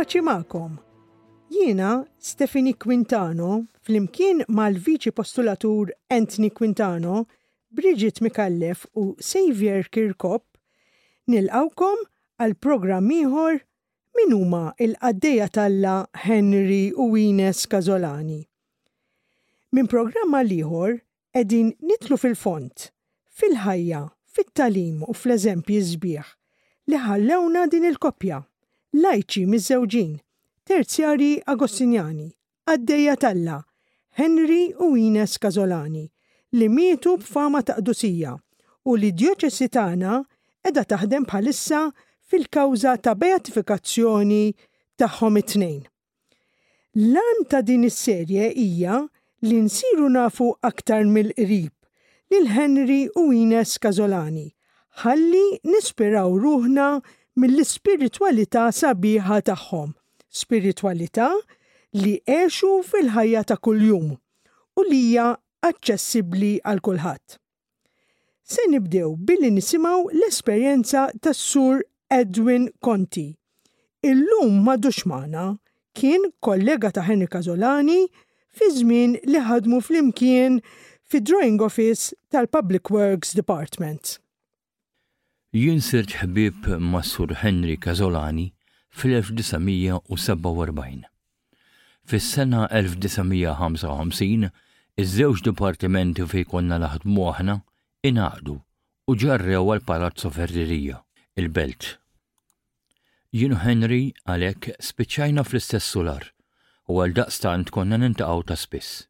[0.00, 0.76] Paċi ma'kom.
[1.52, 7.18] Jiena Stefani Quintano flimkien mal-Viċi Postulatur Anthony Quintano,
[7.68, 10.40] Bridget Mikallef u Xavier Kirkop
[11.28, 12.00] nilqawkom
[12.40, 13.60] għal programm ieħor
[14.16, 18.40] min huma il-qaddeja talla Henry u Ines Kazolani.
[19.76, 20.96] Min programma liħor
[21.42, 22.86] edin nitlu fil-font,
[23.36, 26.30] fil-ħajja, fit-talim u fl-eżempji zbieħ
[26.88, 28.46] li ħallewna din il-kopja
[28.96, 30.14] lajċi miż-żewġin,
[30.66, 32.30] terzjari Agostinjani,
[32.70, 33.58] għaddeja talla,
[34.18, 36.06] Henry u Ines Kazolani,
[36.58, 38.34] li mietu b'fama ta' qdusija
[38.90, 40.14] u li djoċesi tagħna
[40.66, 41.84] edha taħdem bħalissa
[42.30, 44.42] fil-kawża ta' beatifikazzjoni
[44.98, 45.82] tagħhom it-tnejn.
[47.14, 48.96] Lan ta' din is-serje hija
[49.46, 51.70] li nsiru nafu aktar mill-qrib
[52.34, 54.48] lil Henry u Ines Kazolani,
[55.04, 56.90] ħalli nispiraw ruħna
[57.36, 59.92] mill-spiritualità sabiħa tagħhom,
[60.28, 61.30] spiritualità
[61.98, 64.10] li għexu fil-ħajja ta' kuljum
[64.78, 65.30] u li hija
[65.66, 67.36] aċċessibbli għal kulħadd.
[68.50, 73.28] Se nibdew billi nisimaw l-esperjenza tas-sur Edwin Conti.
[74.02, 75.52] Illum ma duxmana
[75.94, 78.06] kien kollega ta' Henry Kazolani
[78.50, 80.58] fi żmien li ħadmu fl-imkien
[81.10, 84.19] fi Drawing Office tal-Public Works Department.
[85.52, 88.42] Jien ħbib Massur Henry Kazolani
[89.00, 91.00] fl-1947.
[92.12, 94.50] Fis-sena 1955
[95.02, 97.54] iż-żewġ dipartimenti fej konna naħdmu aħna
[98.10, 98.54] ingħaqdu
[99.10, 100.96] u ġarrew għal Palazzo Ferrerija,
[101.42, 101.82] il-Belt.
[103.34, 106.24] Jien Henry għalhekk spiċċajna fl-istess solar
[106.86, 109.04] u għal daqstant konna nintaqgħu ta' spiss.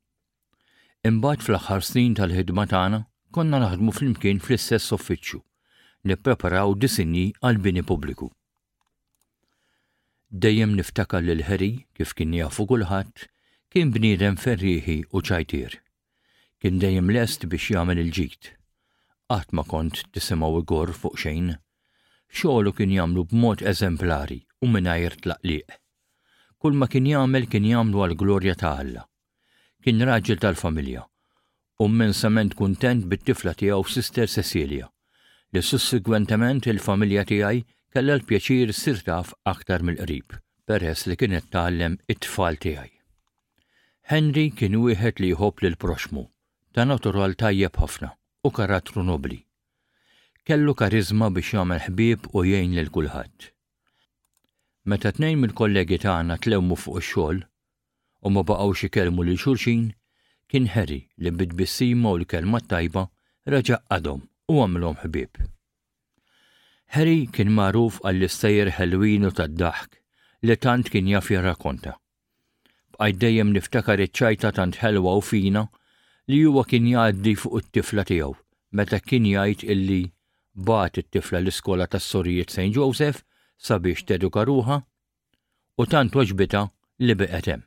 [1.05, 2.99] Imbagħad fl-aħħar snin tal-ħidma tagħna
[3.31, 5.41] konna naħdmu flimkien fl-istess uffiċċju
[6.09, 8.29] nippreparaw disinji għal bini pubbliku.
[10.31, 13.27] Dejjem niftakar lil ħeri kif kien jafu kulħadd
[13.71, 15.77] kien bniedem ferriħi u ċajtir.
[16.61, 18.53] Kien dejjem lest biex jagħmel il-ġit.
[19.31, 21.53] Qatt ma kont tisimgħu igor fuq xejn.
[22.31, 25.75] Xogħlu kien jagħmlu b'mod eżemplari u mingħajr tlaqliq.
[26.61, 29.05] Kull ma kien jagħmel kien jagħmlu għal glorja ta' Alla.
[29.81, 31.05] Kien raġel tal-familja
[31.81, 34.89] u minn sement kuntent bit-tifla tiegħu sister Cecilia
[35.55, 37.61] li sussegwentament il-familja tiegħi
[37.95, 40.37] kellha l-pjaċir sirtaf aktar mill-qrib,
[40.71, 42.91] peress li kienet tgħallem it-tfal tiegħi.
[44.15, 46.23] Henry kien wieħed li jħobb lil proxmu,
[46.73, 48.13] ta' natural tajjeb ħafna
[48.47, 49.41] u karattru nobli.
[50.47, 53.51] Kellu karizma biex jagħmel ħbieb u jgħin lil kulħadd.
[54.91, 57.43] Meta tnejn mill-kollegi tagħna tlewmu fuq ix-xogħol
[58.23, 59.91] u ma baqgħux ikellmu lil xulxin,
[60.51, 63.09] kien Harry li bissima u l-kelma tajba
[63.51, 65.41] raġaq għadhom u għamlhom ħbieb.
[66.95, 69.99] Harry kien magħruf għall-istejjer ħelwinu tad-daħk
[70.49, 71.93] li tant kien jaf jirrakonta.
[72.95, 75.63] Bqajt dejjem niftakar iċ-ċajta tant ħelwa u fina
[76.33, 78.33] li huwa kien jgħaddi fuq it-tifla tiegħu
[78.81, 80.01] meta kien jgħid illi
[80.71, 82.75] bat it-tifla l-iskola tas-sorijiet St.
[82.77, 83.23] Joseph
[83.71, 84.81] sabiex teduka ruha
[85.81, 86.65] u tant waġbita
[87.07, 87.63] li hemm.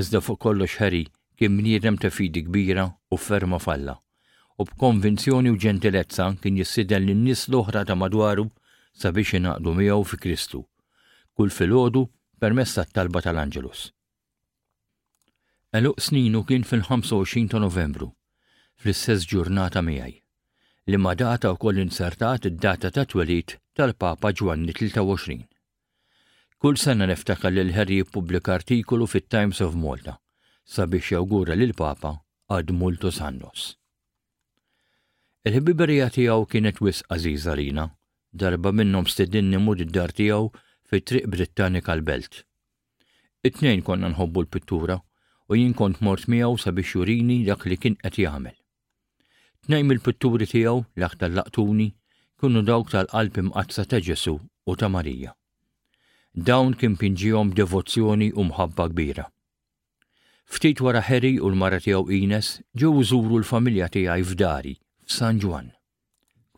[0.00, 1.04] Iżda fuq kollox Harry
[1.36, 3.98] kien bniedem ta' fidi kbira u ferma falla
[4.62, 8.44] u b'konvinzjoni u ġentilezza kien jissidel lin-nies l-oħra ta' madwaru
[9.02, 10.60] sabiex inaqdu miegħu fi Kristu.
[11.36, 12.02] Kull filgħodu
[12.42, 13.82] permess tat-talba tal-Anġelus.
[15.80, 18.10] Eluq sninu kien fil-25 ta' Novembru,
[18.80, 20.14] fl-istess ġurnata miegħi,
[20.92, 25.40] li ma data wkoll insertat id-data ta' twelid tal-Papa Ġwanni 23.
[26.62, 30.18] Kull sena niftakar li l ħerji jippubblika artikolu fit-Times of Malta
[30.72, 32.12] sabiex jawgura lil papa
[32.52, 33.72] għad multus annos.
[35.48, 37.84] Il-ħbiberija tiegħu kienet wis għażiża
[38.42, 40.44] darba minnhom stedinni mud id-dar tiegħu
[40.90, 42.36] fi triq Brittanika l-Belt.
[43.50, 45.00] It-tnejn konna nħobbu l-pittura
[45.50, 48.54] u jien kont mort miegħu sabiex jurini dak li kien qed jagħmel.
[49.66, 51.88] Tnejn il-pitturi tiegħu l aktar laqtuni
[52.38, 54.36] kienu dawk tal-qalb imqazza ta' Ġesu
[54.66, 55.34] u ta' Marija.
[56.50, 59.26] Dawn kien pinġihom devozzjoni u mħabba kbira.
[60.54, 64.76] Ftit wara Harry u l-mara tiegħu Ines ġew użuru l-familja tiegħi f'dari
[65.12, 65.66] San Juan.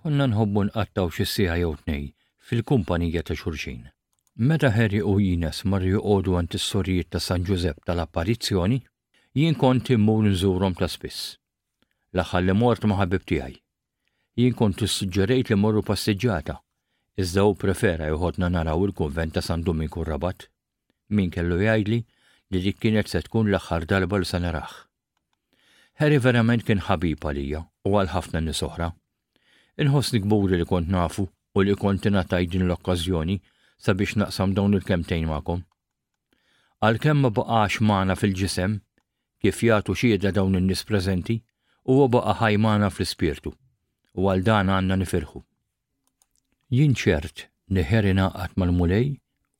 [0.00, 1.24] Konna nħobbu nqattaw xi
[1.60, 2.04] jew tnejn
[2.48, 3.80] fil-kumpanija ta' xurxin.
[4.50, 8.78] Meta Harry u Jines marri joqogħdu għant is-sorijiet ta' San Giuseppe tal-apparizzjoni,
[9.40, 11.24] jien kont immur nżurhom ta' spiss.
[12.14, 13.58] L-aħħar li mort ma' ħabib tiegħi.
[14.38, 16.58] Jien kont issuġġerejt li morru passeġġata,
[17.24, 20.46] iżda u prefera joħodna naraw il kunvent ta' San Domingo Rabat.
[21.16, 22.00] Min kellu jgħidli
[22.54, 24.82] li dik kienet se tkun l-aħħar darba li sa naraħ.
[26.00, 28.88] Harry verament kien ħabib għalija u għal ħafna nisoħra.
[29.84, 33.36] Inħossni gburi li kont nafu u li kont nataj din l-okkazjoni
[33.86, 35.62] sabiex naqsam dawn il-kemtejn magħkom.
[36.88, 38.74] għal kemm ma baqax magħna fil-ġisem,
[39.44, 41.38] kif jgħatu xieda dawn in-nis prezenti,
[41.88, 43.54] u baqa ħaj mana fl-spirtu,
[44.20, 45.40] u għal dan għanna nifirħu.
[46.76, 47.46] Jien ċert
[47.78, 49.12] niħerina għat mal-mulej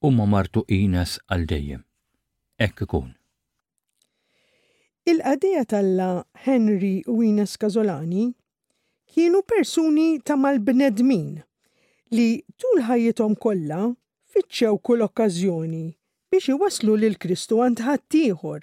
[0.04, 1.84] u ma martu Ines għal dejjem.
[2.68, 3.14] Ekk ikun.
[5.06, 8.22] Il-qadija talla Henry u Ines Kazolani
[9.08, 11.42] kienu persuni ta' mal-bnedmin
[12.16, 12.24] li
[12.56, 13.80] tul ħajjithom kollha
[14.32, 15.82] fitxew kull okkażjoni
[16.32, 18.62] biex iwaslu lil Kristu għand ħaddieħor.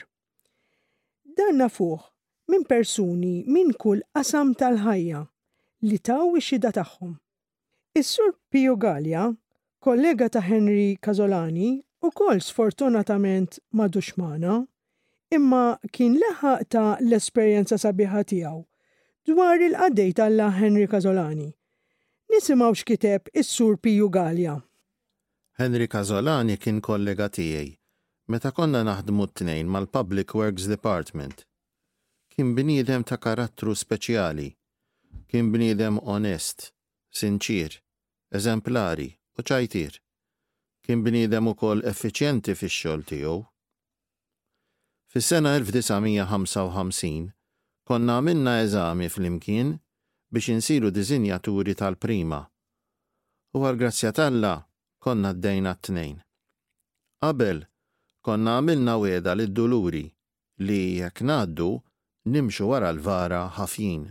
[1.37, 2.09] Dan nafuh
[2.49, 5.21] minn persuni minn kull qasam tal-ħajja
[5.91, 7.13] li taw ix-xida tagħhom.
[7.93, 9.29] Is-Sur Pio Galia,
[9.77, 11.69] kollega ta' Henry Kazolani,
[12.01, 14.63] u kol sfortunatament ma' duxmana,
[15.31, 15.63] imma
[15.95, 18.59] kien leħaq ta' l-esperjenza sabiħa tiegħu
[19.29, 21.47] dwar il-qaddej tal Henry Kazolani.
[22.31, 24.57] Nisimaw x'kiteb is-sur Piju Galja.
[25.59, 27.71] Henry Kazolani kien kollega tiegħi
[28.31, 31.45] meta konna naħdmu t-tnejn mal-Public Works Department.
[32.31, 34.47] Kien bniedem ta' karattru speċjali,
[35.27, 36.69] kien bniedem onest,
[37.11, 37.75] sinċir,
[38.39, 39.99] eżemplari u ċajtir.
[40.81, 43.37] Kien bniedem ukoll effiċjenti fix-xogħol tiegħu
[45.13, 47.31] Fis-sena 1955
[47.87, 49.77] konna minna eżami fl-imkien
[50.33, 52.39] biex insiru dizinjaturi tal-prima.
[53.55, 54.53] U għal-grazzja talla
[55.03, 56.15] konna d-dejna t-tnejn.
[57.19, 57.59] Qabel,
[58.23, 60.05] konna għamilna weda li d-duluri
[60.63, 61.69] li jekk naddu
[62.31, 64.07] nimxu wara l-vara ħafjin.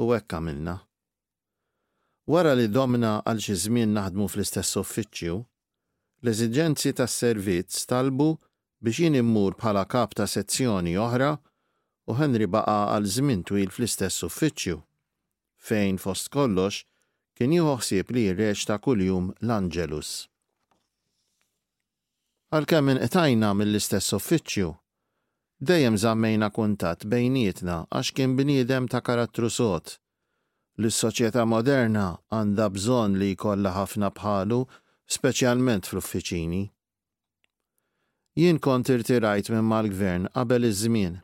[0.00, 0.76] U hekk għamilna.
[2.32, 5.36] Wara li domna għal xi żmien naħdmu fl-istess uffiċċju,
[6.24, 8.32] l-eżiġenzi tas-servizz talbu
[8.86, 11.30] biex jien immur bħala kap ta' sezzjoni oħra
[12.06, 14.76] u Henry baqa għal żmien twil fl-istess uffiċċju,
[15.68, 16.78] fejn fost kollox
[17.36, 20.12] kien jieħu li r-reċ ta' kuljum l-Angelus.
[22.54, 24.70] Għalkemm inqtajna mill-istess uffiċċju,
[25.70, 29.96] dejjem żammejna kuntat bejnietna għax kien bniedem ta' karattru sot.
[30.80, 34.62] L-soċjetà moderna għandha bżonn li jkollha ħafna bħalu,
[35.18, 36.64] speċjalment fl-uffiċini.
[38.36, 41.14] Jien kont irtirajt minn mal-gvern qabel iż-żmien,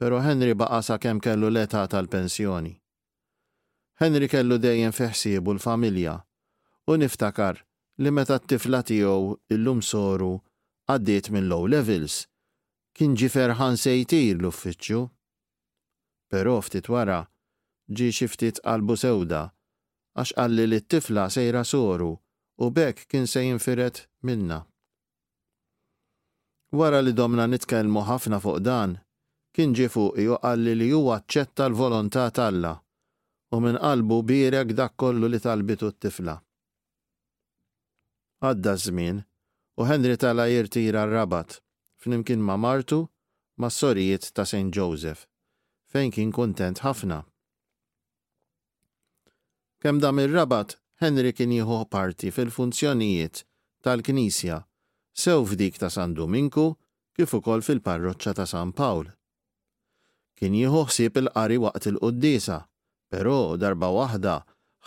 [0.00, 2.72] pero Henry baqa sa kellu l-età tal-pensjoni.
[4.00, 6.14] Henry kellu dejjem fiħsiebu l-familja
[6.88, 7.60] u niftakar
[8.00, 10.32] li meta t-tifla tiegħu illum soru
[10.94, 12.16] għaddiet minn low levels
[12.96, 15.04] kien ġi ferħan sejtir l-uffiċċju.
[16.32, 17.20] Però ftit wara
[18.00, 19.44] ġi xi ftit qalbu sewda
[20.16, 22.10] għax qalli li t-tifla sejra soru
[22.64, 24.64] u bekk kien se jinfiret minna.
[26.78, 28.94] Wara li domna nitkellmu ħafna fuq dan,
[29.54, 32.72] kien ġi fuq u li huwa għacċetta l-volontà talla
[33.54, 36.34] u minn qalbu birek dak kollu li talbitu t-tifla.
[38.42, 39.20] Għadda żmien
[39.78, 41.60] u Henry tala jirtira r-rabat
[42.02, 42.98] f'nimkien ma' Martu
[43.62, 44.74] ma' sorijiet ta' St.
[44.74, 45.28] Joseph
[45.94, 47.20] fejn kien kontent ħafna.
[49.78, 53.44] Kem dam ir-rabat, Henry kien jieħu parti fil-funzjonijiet
[53.86, 54.64] tal-Knisja
[55.14, 56.74] sew f'dik ta' San Domingo
[57.14, 59.06] kif ukoll fil-parroċċa ta' San Pawl.
[60.34, 62.56] Kien jieħu ħsieb il-qari waqt il-qoddisa,
[63.14, 64.34] però darba waħda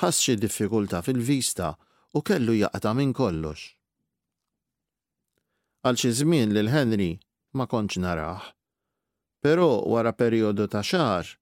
[0.02, 1.70] ħass xi diffikultà fil-vista
[2.14, 3.64] u kellu jaqta' minn kollox.
[5.88, 7.14] Għal xi żmien lil Henry
[7.56, 8.44] ma kontx narah,
[9.40, 11.38] però wara perjodu ta' xar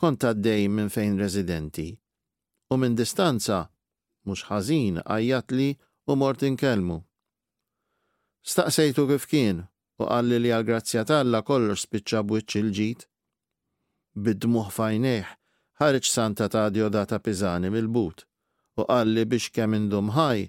[0.00, 1.90] kont għaddej minn fejn residenti
[2.72, 3.66] u minn distanza
[4.24, 5.74] mhux ħażin għajjat li
[6.08, 7.02] u mort inkellmu.
[8.46, 9.58] Staqsejtu kif kien
[10.02, 13.00] u għalli li għal-grazzja talla kollox spiċċa bwiċċ il-ġit.
[14.26, 15.32] Bidmuħ fajneħ
[15.82, 18.22] ħareġ Santa ta' diodata Pizani mill-but
[18.78, 20.44] u għalli biex kemm indum ħaj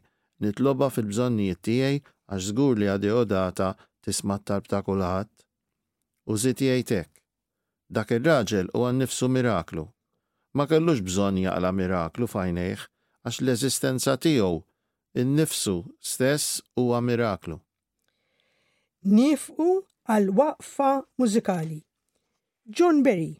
[0.46, 3.72] nitloba fil-bżonnijiet tiegħi għax żgur li għadeo diodata
[4.06, 5.32] tismat tarb ta' kulħadd.
[6.30, 7.10] U żiet jgħidek,
[7.98, 9.88] dak ir-raġel u għannifsu miraklu.
[10.54, 12.86] Ma kellux bżonn jaqla miraklu fajneħ
[13.26, 14.54] għax l-eżistenza tiegħu
[15.24, 17.58] in-nifsu stess huwa miraklu
[19.16, 19.68] nifqu
[20.12, 20.90] għal waqfa
[21.22, 21.80] mużikali.
[22.80, 23.32] John Berry,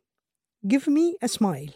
[0.76, 1.76] Give Me a Smile.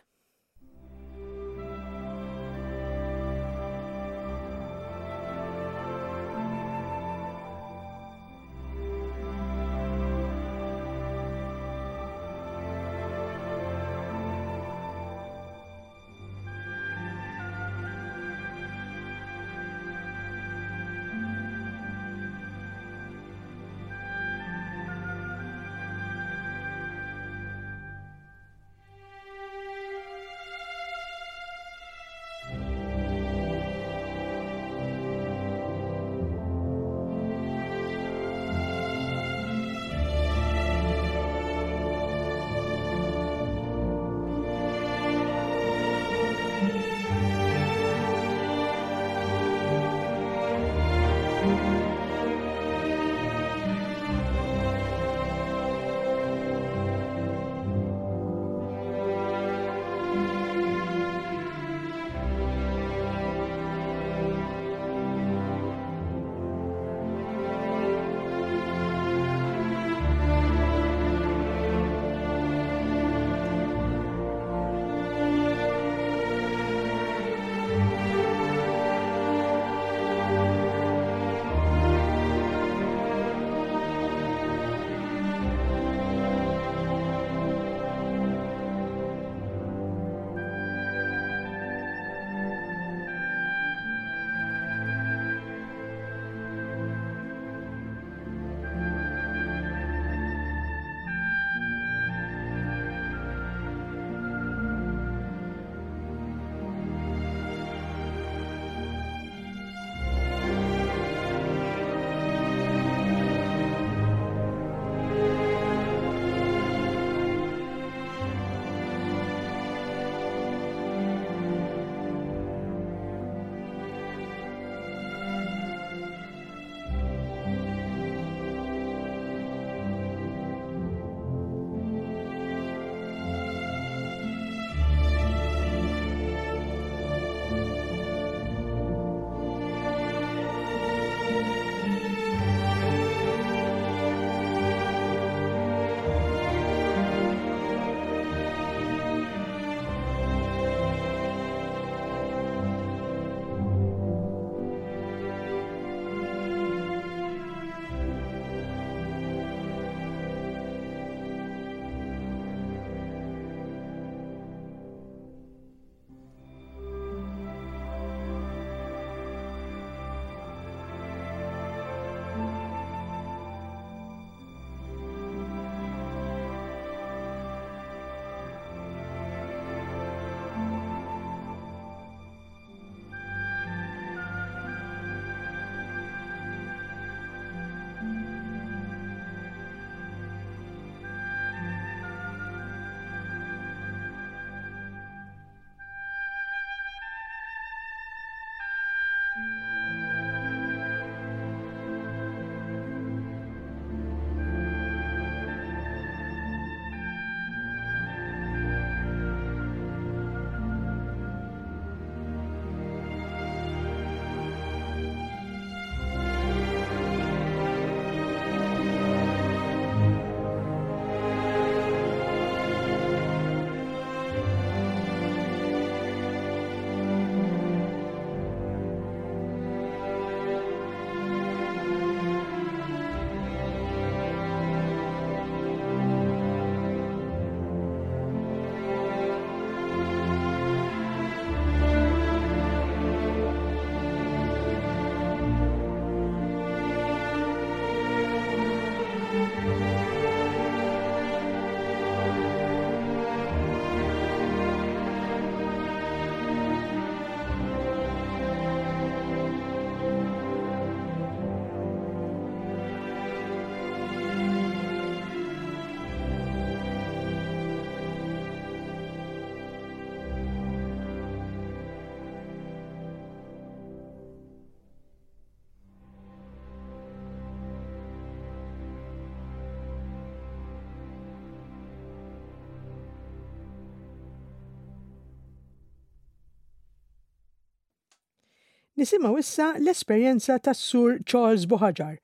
[289.02, 292.18] Nisimaw issa l-esperjenza tas sur Charles Bohajar,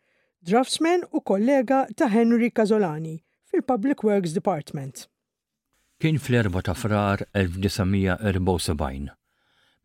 [0.49, 3.15] draftsman u kollega ta' Henry Kazolani
[3.49, 5.07] fil-Public Works Department.
[5.99, 9.09] Kien fl-4 ta' frar 1974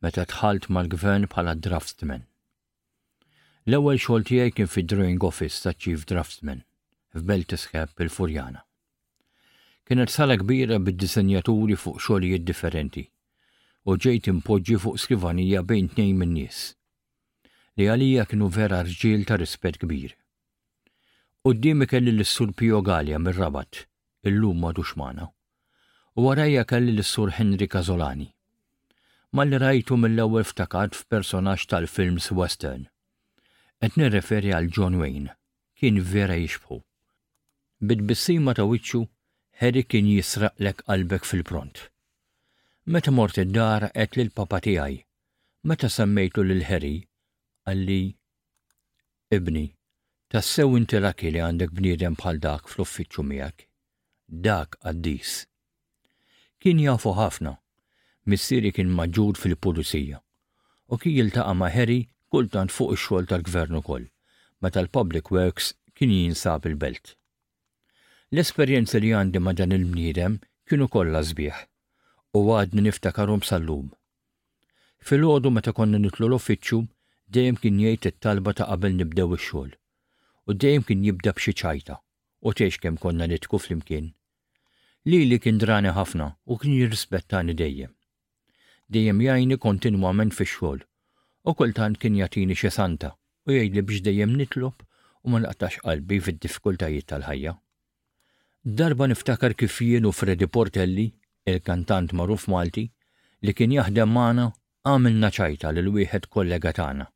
[0.04, 2.26] meta tħalt mal-gvern bħala draftsman.
[3.72, 6.60] L-ewwel xogħol tiegħi kien fid-drawing office ta' Chief Draftsman
[7.16, 8.66] f'Belt Isħeb il-Furjana.
[9.88, 13.06] Kienet sala kbira bid-disenjaturi fuq xogħlijiet differenti
[13.88, 16.62] u ġejt impoġġi fuq skrivanija bejn tnejn min-nies
[17.80, 20.10] li għalija kienu vera rġiel ta' rispett kbir.
[21.44, 23.86] d-dimi kelli l-sur Pio Galia mir-Rabat,
[24.28, 25.24] illum madux magħna,
[26.18, 28.28] u għarajja kelli l-sur Henry Kazolani.
[29.44, 32.82] li rajtu mill-ewwel ftakat f'personaġġ tal-films western.
[33.82, 35.32] Qed nirreferi għal John Wayne,
[35.74, 36.76] kien vera jixbħu.
[37.80, 39.00] Bid-bissima ta' wiċċu,
[39.60, 41.88] Harry kien jisraqlek qalbek fil-pront.
[42.84, 45.00] Meta mort id-dar et lil papa tiegħi,
[45.66, 46.96] meta semmejtu l Harry
[47.64, 48.02] għalli
[49.36, 49.66] ibni,
[50.32, 53.66] tassew inti laki li għandek bniedem bħal dak fl-uffiċċju miegħek.
[54.46, 55.32] Dak għaddis.
[56.58, 57.52] Kien jafu ħafna,
[58.30, 60.20] missieri kien maġġur fil-pulizija
[60.92, 62.00] u kien jiltaqa' ma' Harry
[62.32, 64.04] kultant fuq ix-xogħol tal-gvern ukoll,
[64.60, 67.14] meta l-Public Works kien jinsab il-belt.
[68.32, 70.36] l esperjenza li għandi ma' dan il-bniedem
[70.68, 71.56] kienu kollha sbieħ
[72.36, 73.88] u għadni niftakarhom sal-lum.
[75.08, 76.78] Fil-għodu meta konna nitlu l-uffiċċju
[77.34, 79.70] dejjem kien jgħid it-talba ta' qabel nibdew ix-xogħol.
[80.50, 81.94] U dejjem kien jibda b'xi ċajta
[82.48, 84.10] u tgħix kemm konna nitku flimkien.
[85.10, 87.92] Lili kien drani ħafna u kien jirrispettani dejjem.
[88.92, 90.82] Dejjem jgħajni kontinwament fix-xogħol
[91.48, 93.14] u kultant kien jagħtini xi santa
[93.48, 94.84] u jgħidli biex dejjem nitlob
[95.22, 97.54] u ma nqattax qalbi fid-diffikultajiet tal-ħajja.
[98.78, 101.08] Darba niftakar kif jien u Freddy Portelli,
[101.50, 102.86] il-kantant magħruf Malti,
[103.42, 104.50] li kien jaħdem magħna
[104.90, 107.08] għamilna ċajta l wieħed kollega tagħna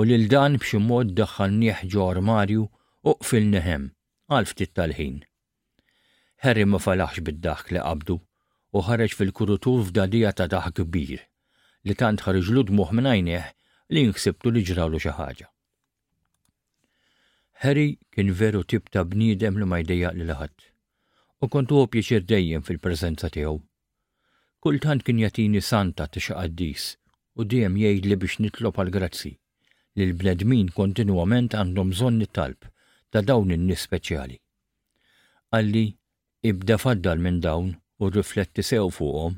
[0.00, 2.62] u lil dan b'xi mod daħħalnieh ġo armarju
[3.08, 3.88] u qfil neħem
[4.36, 5.18] għal ftit tal-ħin.
[6.44, 8.16] Harry ma falaħx bid-daħk li qabdu
[8.78, 11.20] u ħareġ fil-kurutur f'dadija ta' daħ kbir
[11.90, 13.34] li tant ħarġlu dmuħ minn
[13.92, 15.48] li nħsibtu li ġrawlu xi ħaġa.
[17.64, 20.66] Harry kien veru tip ta' bniedem li ma jdejjaq li laħat
[21.44, 23.58] u kontu u pjeċir dejjem fil-prezenza tiegħu.
[24.62, 26.84] Kultant kien jatini santa t-xaqaddis
[27.36, 29.32] u dejjem jgħid li biex nitlob għal grazzi
[29.98, 32.68] li l-bnedmin kontinuament għandhom bżonn it-talb
[33.12, 34.38] ta' dawn in-nies speċjali.
[35.56, 35.82] Għalli
[36.52, 37.68] ibda faddal minn dawn
[38.00, 39.34] u rifletti sew fuqhom,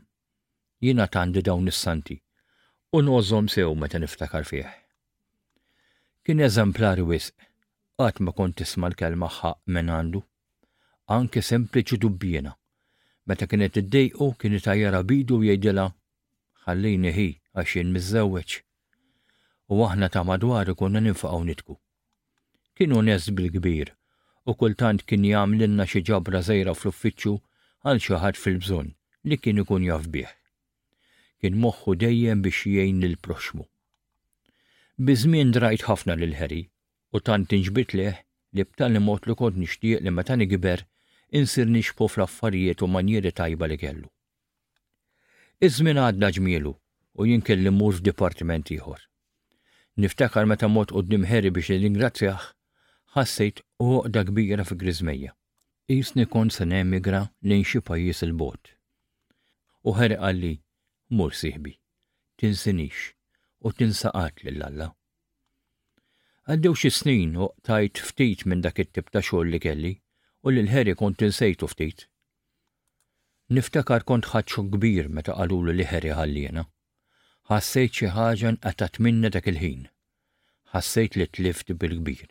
[0.81, 2.17] jiena tandi dawn is-santi
[2.95, 4.69] u nożhom sew meta niftakar fih.
[6.23, 7.35] Kien eżemplari wisq,
[7.99, 10.21] qatt ma kont tisma' l-kelma ħaq minn għandu,
[11.19, 12.53] anke sempliċi dubbjena.
[13.27, 15.89] Meta kienet iddejqu kien itajjara bidu jgħidilha
[16.67, 18.61] ħallini hi għax jien miżewweġ
[19.75, 21.75] u aħna ta' madwar ikunna ninfaqaw nitku.
[22.79, 23.89] Kienu nes bil-kbir
[24.51, 27.33] u kultant kien jagħmlilna xi ġabra żejra fl-uffiċċju
[27.89, 28.93] għal xi ħadd fil-bżonn
[29.31, 30.31] li kien ikun jafbih.
[31.41, 33.65] Kien moħħu dejjem biex jgħin lil proxmu.
[35.09, 36.61] Biżmien drajt ħafna lil ħeri
[37.17, 38.21] u tant inġbit leħ
[38.55, 40.85] li b'tali mod li kont nixtieq li meta nigiber
[41.41, 44.07] insir nixpu fl-affarijiet u manjeri tajba li kellu.
[45.67, 46.71] Iż-żmien għadna ġmielu
[47.19, 49.03] u jinkellimur f'dipartiment ieħor.
[49.97, 52.45] Niftakar meta mod u d-nimħeri biex l-ingrazzjaħ,
[53.15, 55.31] ħassejt għodda kbira fi grizmeja.
[55.97, 58.73] Isni kon se nemigra lejn xi pajjiż il-bot.
[59.87, 60.51] U ħeri għalli,
[61.15, 61.77] mur siħbi,
[62.43, 63.05] tinsinix
[63.63, 64.91] u tinsaqat lill-Alla.
[66.51, 69.95] Għaddew xi snin u tajt ftit minn dak it-tib ta' xogħol li kelli
[70.43, 72.09] u l ħeri kont insejtu ftit.
[73.55, 76.67] Niftakar kont ħadxu kbir meta qalulu li ħeri ħallina
[77.51, 79.83] ħassejt xi ħaġa nqatat minna dak il-ħin.
[80.73, 82.31] Ħassejt li tlift bil-kbir.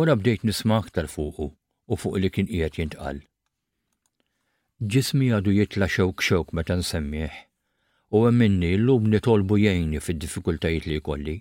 [0.00, 1.50] Ora bdejt nisma' aktar fuqu
[1.92, 3.20] u fuq li kien qiegħed jintqal.
[4.92, 7.36] Ġismi għadu jitla xewk xewk meta nsemmieħ
[8.16, 11.36] u hemm minni llum nitolbu jgħinni fid-diffikultajiet li jkolli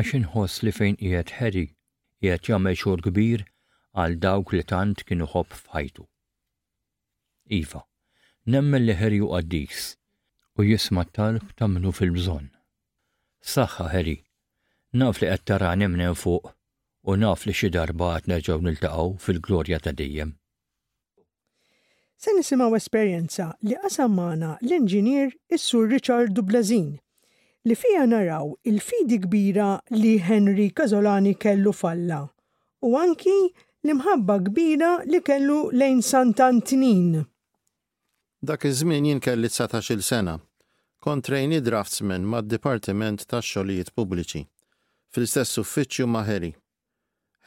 [0.00, 3.44] għax inħoss li fejn qiegħed ħeri qiegħed jagħmel xogħol kbir
[4.00, 6.08] għal dawk li tant kienu ħobb f'ħajtu.
[7.60, 7.84] Iva,
[8.48, 9.90] nemmen li ħerju u qaddis
[10.62, 12.46] u jisma' talb tamlu fil-bżonn.
[13.52, 14.16] Saħħa Harry,
[15.02, 16.52] naf li qed tara nimnew fuq
[17.10, 20.30] u naf li xi darba qed ġew niltaqgħu fil-glorja ta' dejjem.
[22.22, 26.92] Se nisimgħu esperjenza li qasam magħna l-inġinier is-Sur Richard Dublazin
[27.66, 29.68] li fija naraw il-fidi kbira
[30.02, 32.20] li Henry Kazolani kellu falla
[32.86, 37.20] u anki l-imħabba kbira li kellu lejn Santantinin.
[38.48, 40.38] Dak iż-żmien jien kelli 19-il sena
[41.02, 44.42] kontrejni draftsmen mad dipartiment ta' xolijiet pubbliċi
[45.14, 46.50] fil-istess uffiċċju ma' Harry.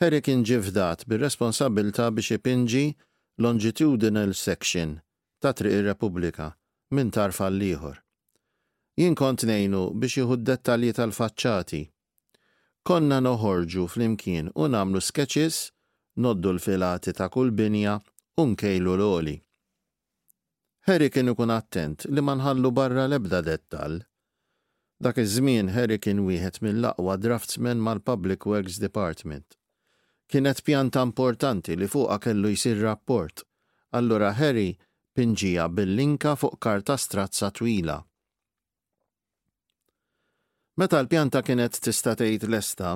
[0.01, 2.83] Harry kien ġivdat bir-responsabilta biex ipinġi
[3.43, 4.97] longitudinal section
[5.41, 6.49] ta' triq ir-Repubblika
[6.91, 7.95] minn tarfa l-ieħor.
[9.01, 11.81] Jien kont nejnu biex jieħu dettalji tal-faċċati.
[12.85, 15.69] Konna noħorġu fl-imkien u namlu sketches,
[16.21, 17.95] noddu l-filati ta' kull binja
[18.35, 19.39] u nkejlu l-oli.
[20.87, 23.95] Harry kien ikun attent li ma nħallu barra lebda dettal.
[25.01, 29.57] Dak iż-żmien Harry kien wieħed mill-aqwa draftsmen mal-Public Works Department.
[30.29, 33.41] Kienet pjanta importanti li fuqha kellu jsir rapport.
[33.97, 34.77] Allura Harry
[35.17, 37.97] pinġija bil-linka fuq karta strazza twila.
[40.77, 42.93] Meta l-pjanta kienet tista' tgħid lesta,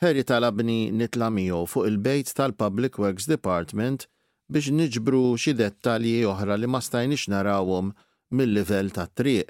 [0.00, 4.08] Harry talabni nitla miegħu fuq il-bejt tal-Public Works Department
[4.52, 7.92] biex niġbru xi dettalji oħra li ma stajniex narawhom
[8.36, 9.48] mill-livell ta' triq.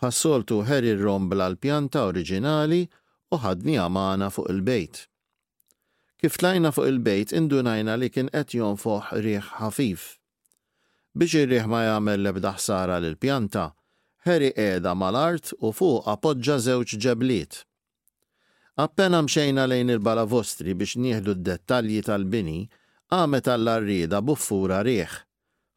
[0.00, 2.80] Passoltu ħeri rombla l-pjanta oriġinali
[3.32, 5.04] u ħadni għamana fuq il-bejt.
[6.18, 10.00] Kif tlajna fuq il-bejt indunajna li kien qed jonfoħ riħ ħafif.
[11.14, 13.68] Biex ir-riħ ma jagħmel lebda ħsara l pjanta,
[14.26, 17.62] ħeri qiegħda mal-art u fuq appoġġa żewġ ġebliet.
[18.82, 22.60] Appena mxejna lejn il-balavostri biex nieħdu d-dettalji tal-bini,
[23.12, 25.12] għamet għall-arrida buffura riħ.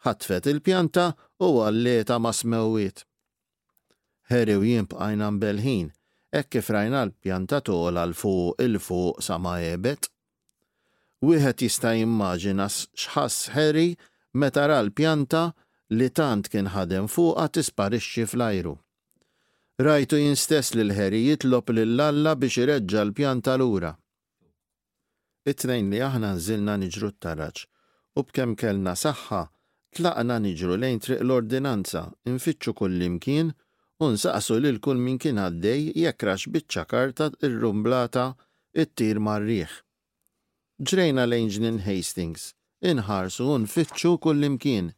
[0.08, 1.06] ħatfet il-pjanta
[1.44, 3.02] u għalleta ma smewit.
[4.32, 5.90] Harry u jimbqajna mbelħin,
[6.38, 10.08] ekk kif rajna l-pjanta tola l-fuq il-fuq sama ebet.
[11.26, 13.98] Wieħed jista' jimmaġina x'ħass Harry
[14.34, 15.44] meta ra l-pjanta
[15.98, 18.78] li tant kien ħadem fuqa tisparixxi fl-ajru.
[19.84, 23.94] Rajtu jinstess lil Harry jitlob lil Lalla biex ireġġa l-pjanta lura
[25.46, 27.66] it-tnejn li aħna nżilna niġru t-taraċ
[28.18, 29.42] u bkemm kellna saħħa
[29.98, 33.52] tlaqna niġru lejn triq l-ordinanza kull kullimkien
[34.04, 38.24] u nsaqsu lil kull min kien għaddej jekrax biċċa karta il rumblata
[38.84, 39.72] it-tir marriħ.
[40.84, 42.50] Ġrejna lejn ġnin Hastings,
[42.84, 44.90] inħarsu u nfittxu kullimkien,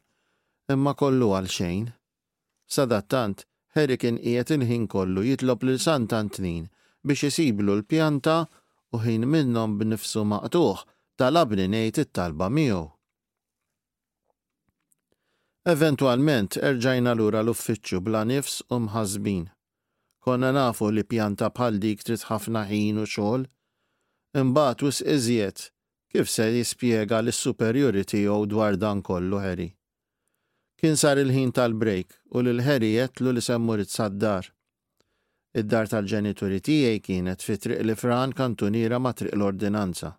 [0.74, 1.84] imma kollu għal xejn.
[2.66, 3.44] Sadattant,
[3.76, 6.66] Harry kien qiegħed il-ħin kollu jitlob lil Sant'Antnin
[7.06, 8.38] biex isiblu l-pjanta
[8.96, 10.82] u ħin minnhom b'nifsu maqtuħ
[11.20, 12.84] talabni ngħid it-talba miegħu.
[15.74, 19.44] Eventualment erġajna lura l-uffiċċju bla nifs u mħazbin.
[20.24, 23.44] Konna nafu li pjanta bħal dik trid ħafna ħin u xogħol.
[24.44, 25.68] Imbagħad wis iżjed
[26.12, 29.68] kif se jispjega lis-superjuri tiegħu dwar dan kollu Harry.
[30.78, 34.48] Kien sar il-ħin tal-break u l Harry jetlu li semmur it-saddar.
[35.56, 40.10] Id-dar tal-ġenituri tiegħi kienet fi triq li fran kantuniera ma triq l-ordinanza.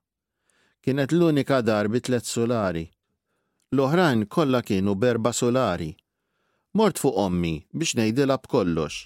[0.82, 2.88] Kienet l-unika dar bi tlet solari.
[3.76, 5.92] L-oħrajn kollha kienu berba solari.
[6.80, 9.04] Mort fuq ommi biex ngħidilha b'kollox.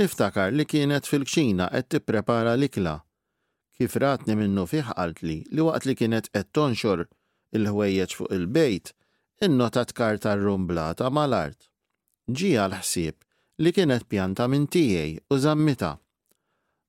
[0.00, 2.98] Niftakar li kienet fil-kxina qed tipprepara l-ikla.
[3.78, 7.06] Kif ratni minnu fih qalt li li waqt li kienet qed tonxor
[7.56, 8.92] il-ħwejjeġ fuq il-bejt,
[9.48, 11.64] innotat karta rumblata mal-art.
[12.28, 13.16] Ġija l-ħsieb
[13.62, 15.92] li kienet pjanta minn tiegħi u zammita.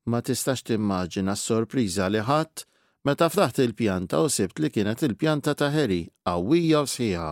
[0.10, 2.64] Ma tistax timmaġina s-sorpriża li ħadd
[3.06, 7.28] meta ftaħt il-pjanta u sibt li kienet il-pjanta ta' Heri qawwija u sħiħa.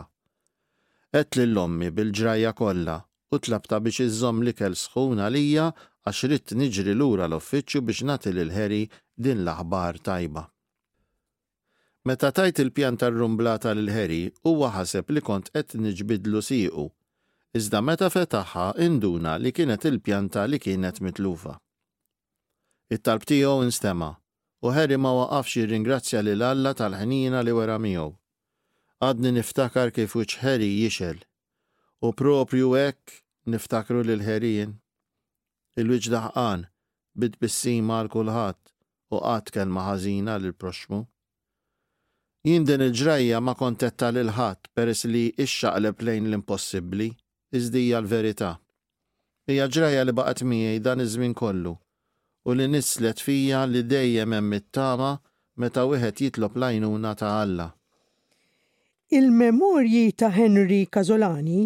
[1.15, 2.99] Qed l ommi bil ġraja kollha
[3.33, 5.71] u tlabta biex iżżomm li kell sħuna lija
[6.05, 8.83] għax ritt niġri lura l-uffiċċju biex nagħti lil Heri
[9.17, 10.45] din l-aħbar tajba.
[12.09, 16.91] Meta tajt il-pjanta rrumblata lil Heri huwa ħaseb li kont qed niġbidlu siequ
[17.59, 21.57] iżda meta fetaħħa induna li kienet il-pjanta li kienet mitlufa.
[22.95, 24.07] It-talb tiegħu instema'
[24.63, 28.07] u Harry ma waqafx jirringrazzja li l-Alla tal-ħnina li wera miegħu.
[29.03, 31.19] Għadni niftakar kif wiċ Harry jixel.
[31.99, 33.19] U propju hekk
[33.51, 34.71] niftakru lil ħerijin.
[35.75, 36.65] Il-wiċ daħqan
[37.19, 38.61] bid bissima għal kulħadd
[39.11, 41.01] u qatt kelma ħażina lil proxmu.
[42.47, 47.09] Jien din il-ġrajja ma kontetta lil ħadd peress li xaqleb lejn l-impossibbli
[47.51, 48.49] iżdija l-verità.
[49.49, 51.73] Hija ġraja li baqgħet miegħi dan iż-żmien kollu
[52.45, 55.09] u li nislet fija li dejjem hemm it-tama
[55.63, 57.67] meta wieħed jitlob lajnuna ta' Alla.
[59.11, 61.65] Il-memorji ta' Henry Kazolani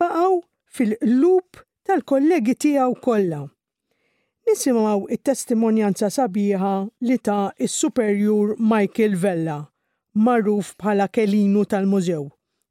[0.00, 0.38] baqgħu
[0.76, 3.42] fil-lup tal-kollegi tiegħu kollha.
[4.46, 6.74] Nisimgħu it-testimonjanza sabiħa
[7.10, 9.58] li ta' is-superjur Michael Vella,
[10.14, 12.28] magħruf bħala kelinu tal-mużew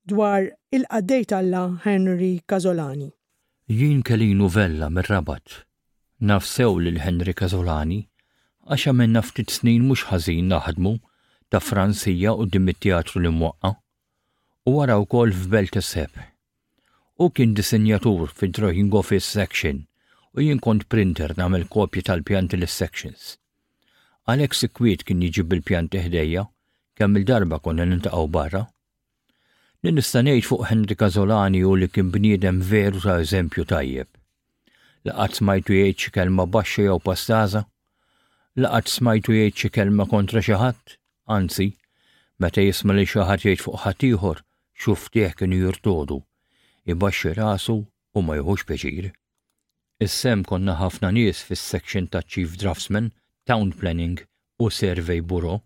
[0.07, 0.41] dwar
[0.71, 3.09] il-qaddej alla Henry Kazolani.
[3.67, 5.65] Jien kelli novella mir-rabat.
[6.29, 7.99] Nafsew lil Henry Kazolani
[8.71, 10.93] għaxa minn ftit snin mhux ħażin naħdmu
[11.51, 13.73] ta' Franzija u dimmi teatru li mwaqqa
[14.67, 16.15] u wara wkoll f'Belt e Seb.
[17.19, 19.83] U kien disinjatur fi drawing office section
[20.33, 23.35] u jien kont printer nagħmel kopji tal-pjanti l sections
[24.31, 26.47] Alex Kwiet kien jiġi bil-pjanti ħdejja
[26.97, 28.65] kemm il-darba konna nintaqgħu barra
[29.85, 34.07] li nistanejt fuq Henri Kazolani u li kien bniedem veru ta' eżempju tajjeb.
[35.05, 37.61] Laqat smajtu jgħid kelma baxxa jew pastaza,
[38.63, 40.95] laqat smajtu jgħid xi kelma kontra xi ħadd,
[41.37, 41.67] anzi,
[42.41, 44.41] meta jisma' li xi ħadd jgħid fuq ħadd ieħor,
[44.81, 46.19] xuftieħ kienu jirtodu,
[46.95, 47.77] ibaxxi rasu
[48.17, 49.11] u ma jħux peċir.
[50.07, 53.13] Is-sem konna ħafna nies fis-section ta' Chief Draftsman,
[53.47, 54.25] Town Planning
[54.59, 55.61] u Survey Bureau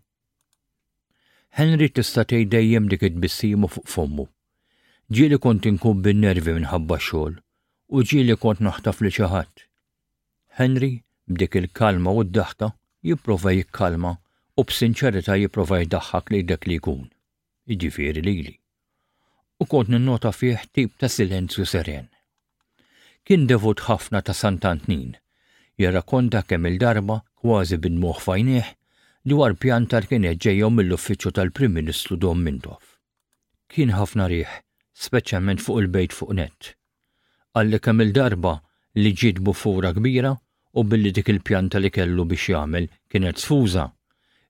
[1.52, 4.24] Henry tista' tgħid dejjem dik it-bissimu fuq fommu.
[5.16, 7.34] Ġieli kont inkun bin-nervi minħabba xogħol
[7.98, 9.64] u ġieli kont naħtaf li xi ħadd.
[10.66, 10.88] Henry
[11.34, 12.70] b'dik il-kalma u d-daħka
[13.10, 14.14] jipprova jikkalma
[14.56, 17.04] u b'sinċerità jipprova jdaħħak li dak li jkun.
[17.68, 18.54] Jiġifieri lili.
[19.60, 22.08] U kont ninnota fih tip ta' silenzju seren.
[23.28, 25.18] Kien devut ħafna ta' Sant'Antnin,
[25.76, 28.78] jara konta kemm il-darba kważi bin moħ fajnieh
[29.26, 29.52] li war
[29.86, 32.98] tal kien ġejjom mill-uffiċċju tal-Prim Ministru Dom Mintof.
[33.70, 34.50] Kien ħafna riħ,
[34.98, 36.72] speċjalment fuq il-bejt fuq net.
[37.54, 38.54] Għalli kemm il-darba
[38.98, 40.34] li ġiet bufura kbira
[40.74, 43.86] u billi dik il-pjanta li kellu biex jagħmel kienet sfuża,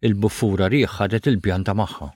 [0.06, 2.08] il-bufura riħ ħadet il-pjanta magħha.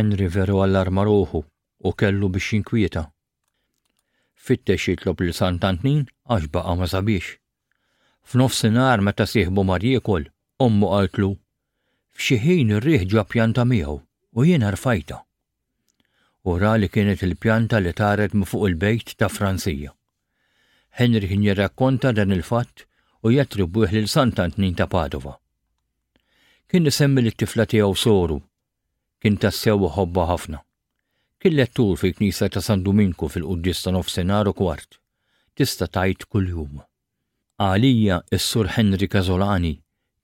[0.00, 1.44] Henry veru allarma ruħu
[1.84, 3.04] u kellu biex jinkwieta.
[4.48, 7.36] Fittex jitlob l-santantnin għax baqa ma sabiex.
[8.24, 10.24] F'nofsinhar meta sieħbu mar jiekol,
[10.58, 11.26] Ommu għaltlu,
[12.18, 12.86] f'xi ħin ir
[13.30, 13.92] pjanta miegħu
[14.32, 15.18] u jien rfajta.
[16.42, 19.92] Ura li kienet il-pjanta li taret mi fuq il-bejt ta' Franzija.
[20.98, 22.86] Henry kien jirrakkonta dan il-fatt
[23.22, 25.38] u jattribuħ lil santantnin ta' Padova.
[26.68, 28.40] Kien isemmi li t-tifla tiegħu soru,
[29.22, 30.58] kien tassew hobba ħafna.
[31.38, 34.98] Kien tur fi knisa ta' San Dominku fil-Quddis ta' nofsenaru u kwart,
[35.54, 36.80] tista tajt kull-jum.
[37.62, 39.76] Għalija s-sur Henry Kazolani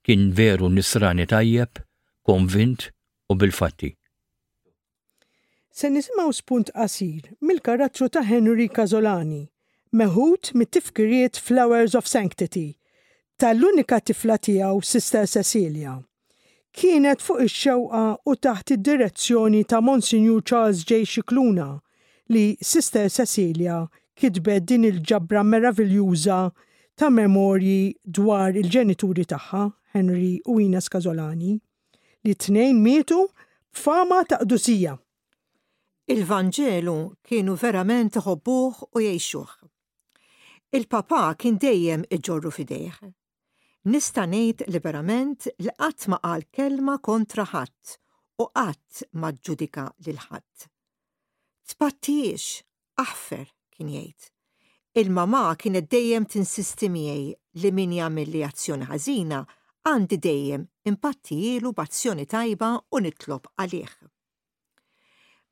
[0.05, 1.79] kien veru nisrani tajjeb,
[2.27, 2.83] konvint
[3.29, 3.91] u bil-fatti.
[5.77, 9.41] Se nisimaw spunt qasir mill-karattru ta' Henry Kazolani,
[9.99, 12.67] meħut mit-tifkiriet Flowers of Sanctity
[13.41, 15.95] tal-unika tifla tiegħu Sister Cecilia.
[16.75, 21.01] Kienet fuq ix-xewqa u taħt id-direzzjoni ta' Monsignor Charles J.
[21.11, 21.67] Xikluna
[22.33, 23.79] li Sister Cecilia
[24.19, 26.39] kitbet din il-ġabra meraviljuża
[26.95, 27.79] ta' memorji
[28.19, 29.65] dwar il-ġenituri tagħha,
[29.95, 31.53] Henry u Ines Kazolani
[32.25, 33.29] li tnejn mietu
[33.71, 34.97] fama ta' qdusija.
[36.13, 39.53] il vangelu kienu verament hobbuħ u jiexuħ.
[40.77, 42.99] Il-papa kien dejjem iġorru fidejh.
[43.91, 47.95] Nista' ngħid liberament li qatt ma qal kelma kontra ħadd
[48.43, 50.67] u qatt ma ġudika lil ħadd.
[51.71, 52.61] Tpattiex,
[52.99, 54.29] aħfer kien jgħid.
[55.01, 59.41] Il-mama kienet dejjem tinsisti miegħi li min jagħmel li azzjoni ħażina
[59.85, 63.91] għandi dejjem impattijilu b'azzjoni tajba u nitlob għalih.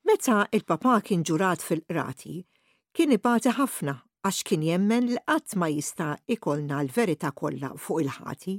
[0.09, 2.39] Meta il-papa kien ġurat fil-qrati,
[2.91, 3.93] kien ibati ħafna
[4.25, 8.57] għax kien jemmen l qatt ma jista' ikolna l-verità kollha fuq il-ħati.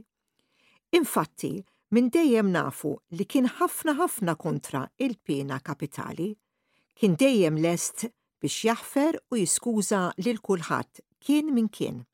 [1.00, 1.50] Infatti,
[1.94, 6.30] minn dejjem nafu li kien ħafna ħafna kontra il-pena kapitali,
[6.94, 8.06] kien dejjem lest
[8.38, 12.04] biex jaħfer u jiskuża lil kulħadd kien minn kien.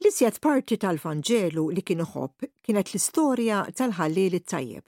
[0.00, 4.84] L-isjed parti tal-Vangelu li kien iħobb kienet l-istorja tal-ħallil it-tajjeb.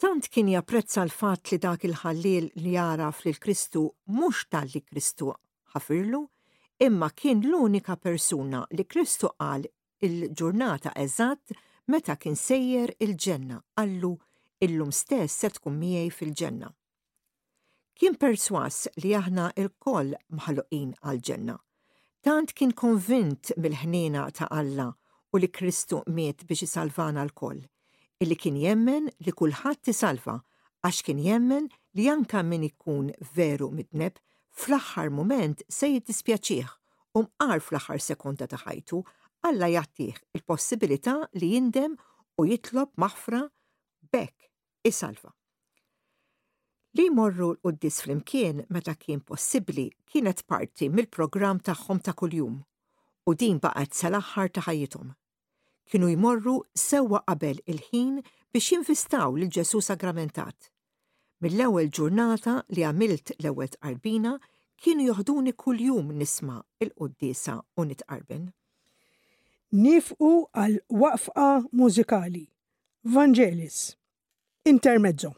[0.00, 3.82] Tant kien japprezza l-fatt li dak il-ħallil li jaraf li l-Kristu
[4.14, 5.28] mhux tal-li Kristu
[5.74, 6.22] ħafirlu,
[6.88, 9.68] imma kien l-unika persuna li Kristu qal
[10.08, 11.52] il-ġurnata eżatt
[11.92, 14.14] meta kien sejjer il-ġenna, għallu
[14.64, 16.72] illum stess se tkun miegħi fil-ġenna.
[17.92, 21.60] Kien perswas li aħna il-koll maħluqin għal-ġenna
[22.26, 24.88] tant kien konvint mill-ħnina ta' Alla
[25.34, 27.60] u li Kristu miet biex isalvana l-koll,
[28.22, 30.38] illi kien jemmen li kulħadd isalva
[30.86, 34.18] għax kien jemmen li anka min ikun veru mitneb
[34.62, 36.74] fl-aħħar moment se jittispjaċih
[37.18, 39.04] u mqar fl-aħħar sekonda ta' ħajtu
[39.48, 41.92] Alla jattih il-possibilità li jindem
[42.42, 43.44] u jitlob maħfra
[44.10, 45.30] bekk isalva
[46.96, 52.54] li jmorru l-Quddis flimkien meta kien possibbli kienet parti mill-programm tagħhom ta' kuljum
[53.28, 55.10] u din baqgħet sal-aħħar ta' ħajjithom.
[55.88, 58.22] Kienu jmorru sewwa qabel il-ħin
[58.52, 60.70] biex jinvistaw lil Ġesu sagramentat.
[61.44, 64.34] Mill-ewwel ġurnata li għamilt l-ewwel qarbina
[64.80, 68.48] kienu joħduni kuljum nisma il-qoddisa u nitqarben.
[69.76, 72.46] Nifqu għal waqfqa mużikali,
[73.04, 73.96] Vangelis,
[74.64, 75.34] intermezzo.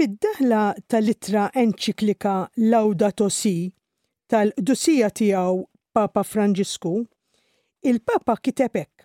[0.00, 2.30] Fid-daħla tal-itra enċiklika
[2.72, 3.50] Laudato Si
[4.32, 5.58] tal-dusija tiegħu
[5.92, 6.92] Papa Franġisku,
[7.84, 9.04] il-Papa kitebek.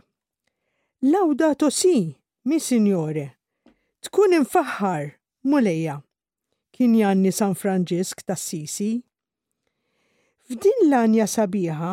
[1.12, 2.16] Laudato Si,
[2.48, 3.26] mi sinjore,
[4.08, 5.10] tkun infaħħar
[5.52, 5.98] mulejja,
[6.72, 8.94] kien janni San Franġisk tas Sisi.
[10.48, 11.92] F'din l-anja sabiħa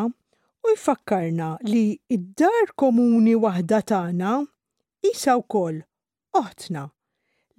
[0.62, 4.36] u jfakkarna li id-dar komuni waħda tagħna
[5.10, 5.82] isa wkoll
[6.44, 6.86] oħtna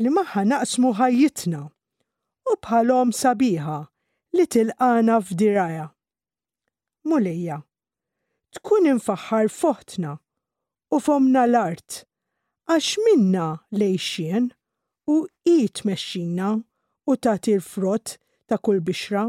[0.04, 1.60] li maħħa naqsmu ħajjitna
[2.52, 3.76] u bħalhom sabiħa
[4.36, 5.86] li tilqana f'diraja.
[7.08, 7.60] Mulija,
[8.58, 10.13] tkun infaħħar foħtna
[10.96, 12.02] u fomna l-art,
[12.76, 13.48] għax minna
[13.80, 14.52] lejxien
[15.13, 16.52] u jit meċxina
[17.08, 18.18] u tagħti l-frott
[18.50, 19.24] ta' kull bixra,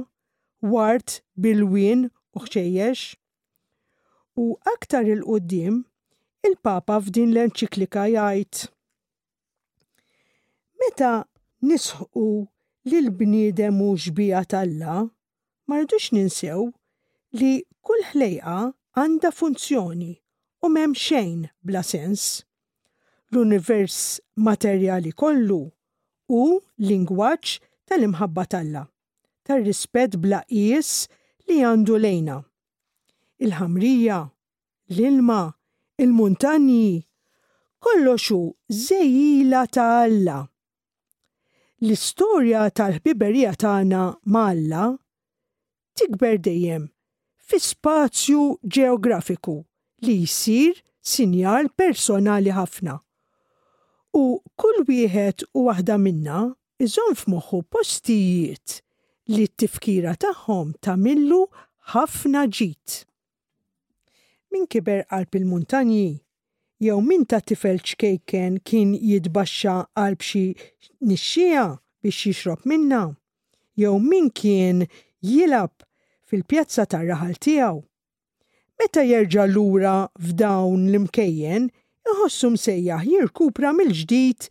[0.75, 3.15] wart bil-wien u xejjex.
[4.43, 5.83] U aktar il-qoddim,
[6.51, 8.71] il-Papa f'din l-enċiklika jgħid
[10.85, 11.25] Meta
[11.65, 12.25] nisħu
[12.91, 14.97] li l-bniedem u ġbija talla,
[15.71, 16.67] marduċ ninsew
[17.41, 18.57] li kull ħlejqa
[19.01, 20.11] għanda funzjoni
[20.61, 22.25] u mem xejn bla sens.
[23.33, 23.97] L-univers
[24.49, 25.63] materjali kollu
[26.37, 26.43] u
[26.91, 27.57] lingwaġġ
[27.89, 28.85] tal-imħabba talla,
[29.49, 30.95] tal-rispet bla qies
[31.49, 32.37] li għandu lejna.
[33.41, 34.21] Il-ħamrija,
[34.97, 35.41] l-ilma,
[35.97, 37.05] il-muntanji,
[37.81, 38.43] kolloxu
[38.89, 40.43] zejjila ta' Alla
[41.85, 44.03] L-istorja tal-ħbiberija tagħna
[44.35, 44.83] Malla
[46.01, 46.85] tikber dejjem
[47.49, 48.45] fi spazju
[48.77, 49.57] ġeografiku
[50.07, 50.79] li jisir
[51.15, 52.95] sinjal personali ħafna.
[54.17, 54.23] U
[54.61, 56.39] kull wieħed u waħda minna
[56.87, 58.79] iżon f'moħħu postijiet
[59.37, 61.43] li t-tifkira tagħhom tamillu
[61.97, 63.03] ħafna ġit.
[64.55, 66.07] Min kiber qalb il-muntanji
[66.85, 70.43] jew min ta' tifel ċkejken kien jitbaxxa għal bxi
[71.09, 71.63] nixxija
[72.05, 73.01] biex jixrob minna,
[73.81, 74.85] jew min kien
[75.25, 75.73] jilab
[76.29, 77.79] fil-pjazza tar-raħal tiegħu.
[78.81, 81.69] Meta jerġa' lura f'dawn l-imkejjen,
[82.13, 84.49] iħossu msejjaħ jirkupra mill-ġdid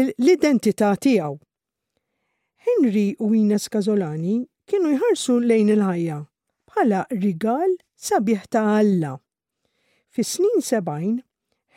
[0.00, 1.36] l-identità tiegħu.
[2.68, 6.18] Henry u Ines Kazolani kienu jħarsu lejn il-ħajja
[6.72, 9.14] bħala rigal sabiħ ta' Alla.
[10.16, 11.22] Fis-snin 70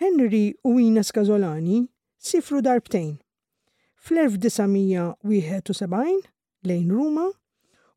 [0.02, 1.88] Henry u Ines Kazolani
[2.18, 3.18] sifru darbtejn.
[4.02, 6.22] Fl-1971
[6.68, 7.32] lejn Ruma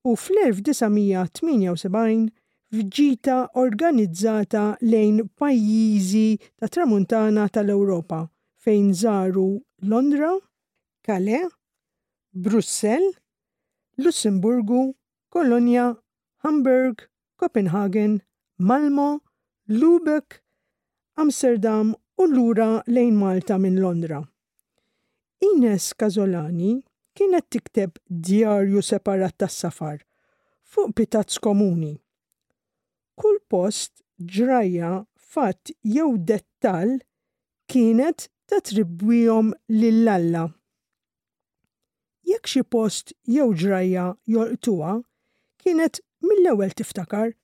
[0.05, 2.29] u fl-1978
[2.77, 6.29] fġita organizzata lejn pajjiżi
[6.61, 8.21] ta' tramuntana tal-Ewropa
[8.63, 9.49] fejn żaru
[9.89, 10.33] Londra,
[11.03, 11.49] Calais,
[12.45, 13.07] Brussell,
[13.97, 14.83] Lussemburgu,
[15.33, 15.87] Kolonja,
[16.45, 16.97] Hamburg,
[17.41, 18.21] Copenhagen,
[18.59, 19.11] Malmo,
[19.81, 20.44] Lubeck,
[21.17, 24.25] Amsterdam u lura lejn Malta minn Londra.
[25.55, 26.83] Ines Kazolani
[27.17, 29.99] kienet tikteb djarju separat tas-safar
[30.71, 31.93] fuq pitazz komuni.
[33.15, 36.97] Kull post ġraja fatt jew dettal
[37.71, 40.45] kienet tatribwihom lill-alla.
[42.31, 44.97] Jekk xi post jew ġraja jolqtuha,
[45.63, 47.37] kienet mill-ewwel tiftakar,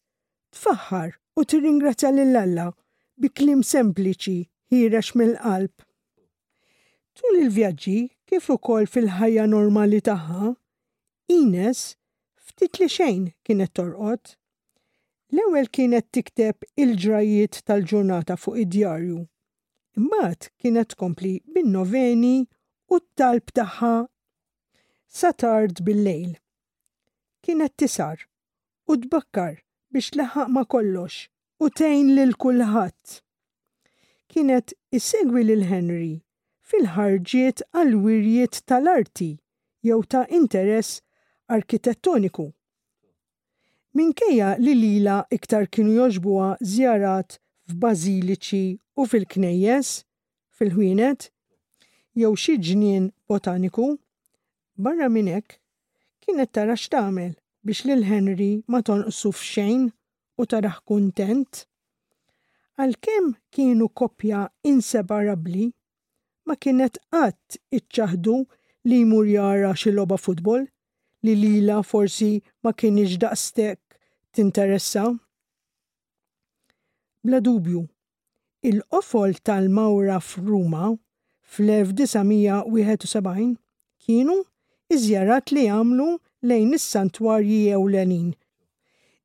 [0.59, 2.73] tfaħħar u tirringrazzja lill-alla
[3.21, 4.35] biklim sempliċi
[4.73, 5.73] ħirex mill-qalb.
[7.19, 7.97] Tul il-vjaġġi
[8.31, 10.55] kif ukoll fil-ħajja normali tagħha,
[11.39, 11.83] Ines
[12.49, 14.33] ftit li xejn kienet torqod.
[15.35, 19.21] L-ewwel kienet tikteb il-ġrajiet tal-ġurnata fuq id-djarju.
[20.01, 22.33] Imbagħad kienet tkompli bin-noveni
[22.91, 23.93] u t-talb tagħha
[25.21, 26.35] sa tard bil-lejl.
[27.47, 28.25] Kienet tisar
[28.91, 29.61] u tbakkar
[29.93, 31.27] biex laħaq ma kollox
[31.61, 33.19] u tejn lil kulħadd.
[34.33, 36.23] Kienet isegwi lil Henry
[36.71, 39.29] fil-ħarġiet għal wirjiet tal-arti
[39.85, 41.03] jew ta' interess
[41.53, 42.47] arkitettoniku.
[43.93, 47.37] Minkejja li lila iktar kienu joġbuha żjarat
[47.69, 48.65] f'bażiliċi
[48.97, 49.93] u fil-knejjes,
[50.57, 51.29] fil-ħwienet,
[52.17, 53.93] jew xi ġnien botaniku,
[54.81, 55.61] barra minn hekk
[56.25, 57.37] kienet tara x'tagħmel
[57.67, 59.91] biex lil Henry ma tonqsu f'xejn
[60.41, 61.53] u taraħ kuntent.
[62.81, 64.39] Għalkemm kienu koppja
[64.71, 65.67] inseparabli,
[66.49, 68.37] ma kienet qatt iċċaħdu
[68.89, 70.63] li jmur jara xi logħba futbol
[71.29, 72.31] li lila forsi
[72.65, 73.81] ma kienx daqstek
[74.35, 75.05] tinteressa.
[77.27, 77.81] Bla dubju,
[78.65, 80.87] il-qofol tal-Mawra f'Ruma
[81.53, 83.51] fl-1971
[84.01, 84.39] kienu
[84.97, 86.09] iżjarat li għamlu
[86.49, 88.33] lejn is-santwarji ewlenin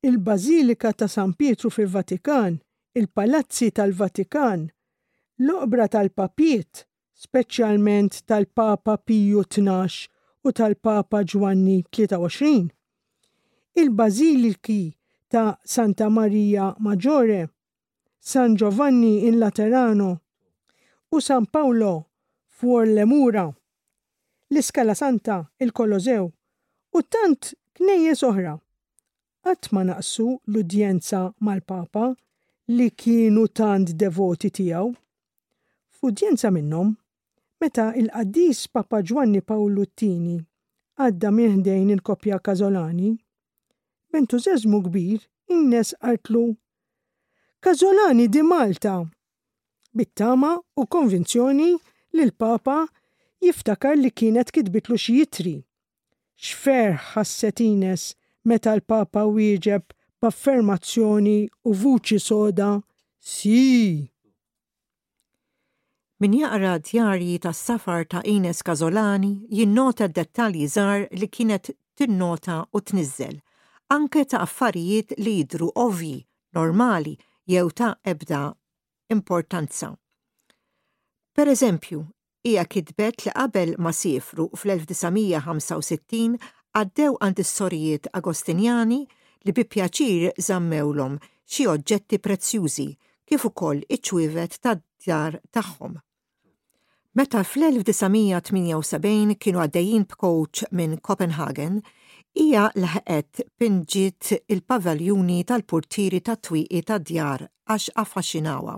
[0.06, 2.56] il-Bazilika ta' San Pietru fil-Vatikan,
[2.93, 4.68] il-Palazzi tal-Vatikan,
[5.43, 6.84] l obra tal-Papiet,
[7.26, 10.06] speċjalment tal-Papa Piju 12
[10.45, 12.51] u tal-Papa Ġwanni 23,
[13.82, 14.84] il-Baziliki
[15.28, 17.41] ta' Santa Maria Maggiore,
[18.20, 20.12] San Giovanni in Laterano
[21.10, 21.93] u San Paolo
[22.56, 23.47] fuor Lemura,
[24.53, 26.30] l-Iskala Santa, il-Kolosew,
[26.93, 28.53] u tant knejje oħra
[29.46, 32.06] qatt ma naqsu l-udjenza mal-Papa
[32.78, 34.88] li kienu tant devoti tiegħu.
[36.00, 36.89] F'udjenza minnhom,
[37.62, 39.41] meta il-qaddis Papa Giovanni
[40.00, 40.38] Tini
[41.06, 43.12] għadda miħdejn il-kopja Kazolani,
[44.12, 45.22] b'entużeżmu kbir
[45.54, 46.46] innes qartlu
[47.62, 48.96] Kazolani di Malta,
[49.93, 51.70] bittama u konvinzjoni
[52.18, 52.80] li l-Papa
[53.46, 55.56] jiftakar li kienet kidbitlu xi jitri.
[56.41, 58.14] Xfer ħasset Ines
[58.46, 62.70] meta l-Papa wieġeb b'affermazzjoni u vuċi soda
[63.20, 64.06] si.
[66.22, 72.80] Min jaqra djarji tas safar ta' Ines Kazolani jinnota dettalji żgħar li kienet tinnota u
[72.82, 73.39] tniżel,
[73.91, 76.20] anke ta' affarijiet li jidru ovvi,
[76.56, 77.18] normali,
[77.50, 78.52] jew ta' ebda
[79.12, 79.89] importanza.
[81.36, 82.06] Per eżempju,
[82.46, 86.38] hija kitbet li qabel ma sifru fl-1965
[86.76, 88.97] għaddew għand is-sorijiet Agostinjani
[89.47, 91.13] li bi pjaċir zammewlhom
[91.47, 92.88] xi oġġetti prezzjużi
[93.30, 95.93] kif ukoll iċ-ċwievet tad-djar tagħhom.
[97.15, 101.78] Meta fl-1978 kienu għaddejjin b'coach minn Copenhagen,
[102.36, 108.76] hija laħqet pinġiet il-pavaljuni tal-portiri tat-twieqi tad-djar għax affaxxinawa.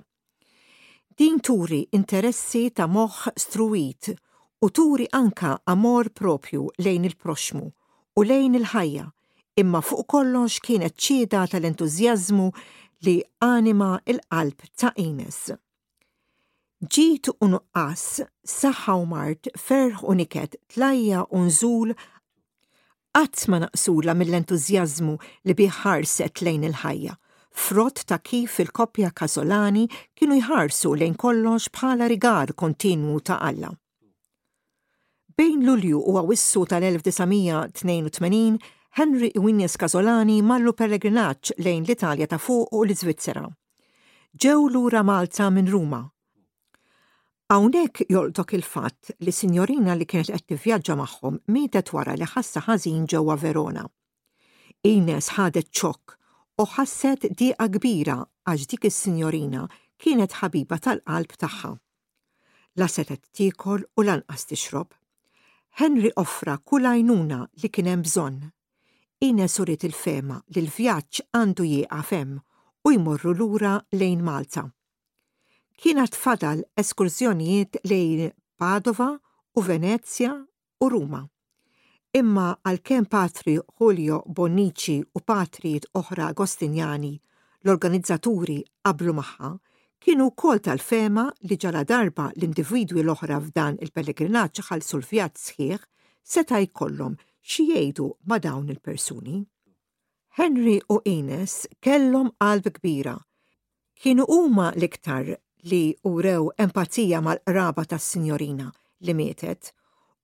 [1.17, 4.13] Din turi interessi ta' moħħ struwit
[4.61, 7.65] u turi anka amor propju lejn il-proxmu
[8.17, 9.03] u lejn il-ħajja,
[9.61, 12.47] imma fuq kollox kienet ċieda tal-entużjażmu
[13.05, 13.13] li
[13.45, 15.51] anima il-qalb ta' Ines.
[16.93, 18.05] Ġit u nuqqas,
[18.57, 21.93] saħħa u mart, ferħ u niket, tlajja u nżul,
[23.17, 25.15] qatt ma naqsula mill-entużjażmu
[25.45, 27.13] li biħarset lejn il-ħajja.
[27.57, 29.85] Frott ta' kif il-koppja Kasolani
[30.17, 33.73] kienu jħarsu lejn kollox bħala rigar kontinwu ta' Alla.
[35.37, 38.59] Bejn Lulju u Awissu tal-1982,
[38.89, 43.43] Henry Winnes Casolani marru peregrinaċ lejn l-Italja ta' fuq u l-Iżvizzera.
[44.41, 45.99] Ġew lura Malta minn Ruma.
[47.53, 53.05] Hawnhekk joltok il-fatt li sinjorina li kienet qed tivvjaġġa magħhom mietet wara li ħassa ħażin
[53.13, 53.85] ġewwa Verona.
[54.89, 56.17] Ines ħadet ċok
[56.57, 58.17] u ħasset dieqa kbira
[58.49, 59.67] għax dik is-sinjorina
[60.01, 61.75] kienet ħabiba tal-qalb tagħha.
[62.81, 64.89] La tikol u lanqas tixrob.
[65.77, 68.37] Henry offra kull għajnuna li kien hemm bżonn.
[69.27, 72.31] Ines uriet il-fema li l-vjaġġ għandu jieqa fem
[72.89, 74.63] u jmorru lura lejn Malta.
[75.77, 79.11] Kienet fadal eskursjonijiet lejn Padova
[79.53, 80.31] u Venezia
[80.81, 81.21] u Ruma.
[82.21, 87.13] Imma għal-kem patri Julio Bonici u patrijiet oħra Agostinjani
[87.67, 89.53] l-organizzaturi qablu maħħa
[90.05, 95.05] kienu kol tal-fema li ġala darba l-individwi l-oħra f'dan il pellegrinat ċaħal l
[95.43, 95.85] sħiħ
[96.33, 99.37] seta' jkollhom xi jgħidu ma' dawn il-persuni.
[100.37, 103.15] Henry u Ines kellhom qalb kbira.
[103.97, 105.31] Kienu huma l-iktar
[105.71, 108.67] li urew empatija mal-qraba tas-sinjorina
[109.05, 109.71] li mietet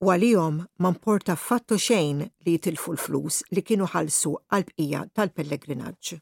[0.04, 6.20] u għalihom ma mporta fattu xejn li jitilfu l-flus li kienu ħalsu għal bqija tal-pellegrinaġġ.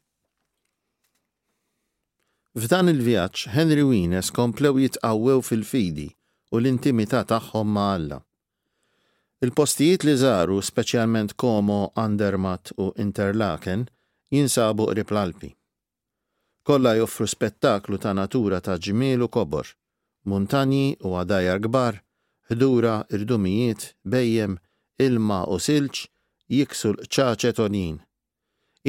[2.60, 6.04] F'dan il-vjaġġ Henry Wienes komplew jitqawwew fil-fidi
[6.52, 8.18] u l-intimità tagħhom ma' Alla.
[9.40, 13.86] Il-postijiet li żaru speċjalment Como, Andermatt u Interlaken
[14.36, 15.50] jinsabu qrib l-Alpi.
[16.68, 19.66] Kollha joffru spettaklu ta' natura ta' ġmiel u kobor,
[20.28, 22.02] muntanji u għadajar kbar,
[22.52, 24.58] ħdura, irdumijiet, bejjem,
[25.00, 26.04] ilma u silġ
[26.52, 28.00] jiksu l-ċaċetonin.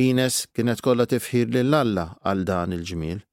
[0.04, 3.24] Ines kienet kollha tifħir lill-Alla għal dan il-ġmiel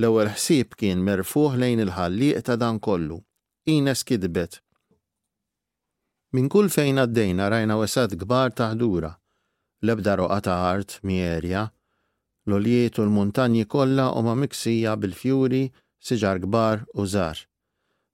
[0.00, 3.16] L-ewwel ħsieb kien merfuħ lejn il-ħalliq ta' dan kollu.
[3.72, 4.60] Ines kidbet.
[6.38, 9.10] Min kull fejn għaddejna rajna wesat kbar ta' ħdura.
[9.82, 11.64] Lebda roqa ta' art mierja,
[12.46, 15.64] l-olijiet u l-muntanji kollha huma miksija bil-fjuri,
[16.06, 17.42] siġar kbar u żgħar.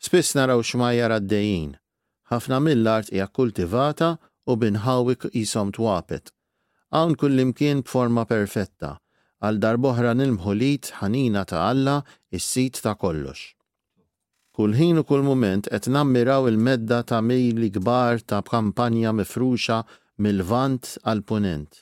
[0.08, 1.72] Spiss naraw xmajjar għaddejjin.
[2.32, 4.14] Ħafna mill-art hija kultivata
[4.48, 6.32] u binħawik isom twapet.
[6.96, 8.94] Hawn kullimkien b'forma perfetta,
[9.44, 11.98] għal darboħra nil-mħulit ħanina ta' Alla
[12.38, 13.42] is-sit ta' kollox.
[14.54, 19.80] Kulħin u kull moment qed nammiraw il-medda ta' mejli kbar ta' kampanja mifruxa
[20.24, 21.80] mill-vant għal punent.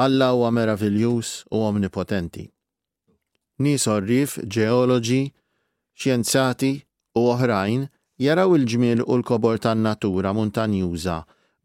[0.00, 2.46] Alla huwa meraviljus u omnipotenti.
[3.60, 5.22] Nies orrif, ġeoloġi,
[6.00, 6.72] xjenzati
[7.18, 7.84] u oħrajn
[8.24, 11.18] jaraw il-ġmiel u l-kobor tan-natura montanjuża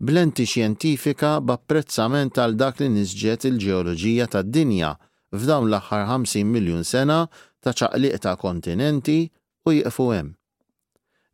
[0.04, 4.90] blenti xjentifika b'apprezzament għal dak li nisġet il-ġeoloġija tad-dinja
[5.32, 7.20] f'dawn l-aħħar 50 miljun sena
[7.64, 9.24] ta' ċaqliq ta' kontinenti
[9.70, 10.34] u jiqfu hemm.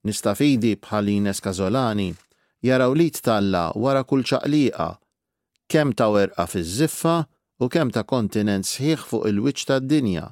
[0.06, 1.10] Nistafidi bħal
[1.42, 2.14] Kazolani
[2.62, 4.90] jaraw li talla wara kull ċaqliqa
[5.68, 7.16] kemm ta' werqa fiż-żiffa
[7.62, 10.28] u kemm ta' kontinent sħiħ fuq il-wiċċ tad-dinja.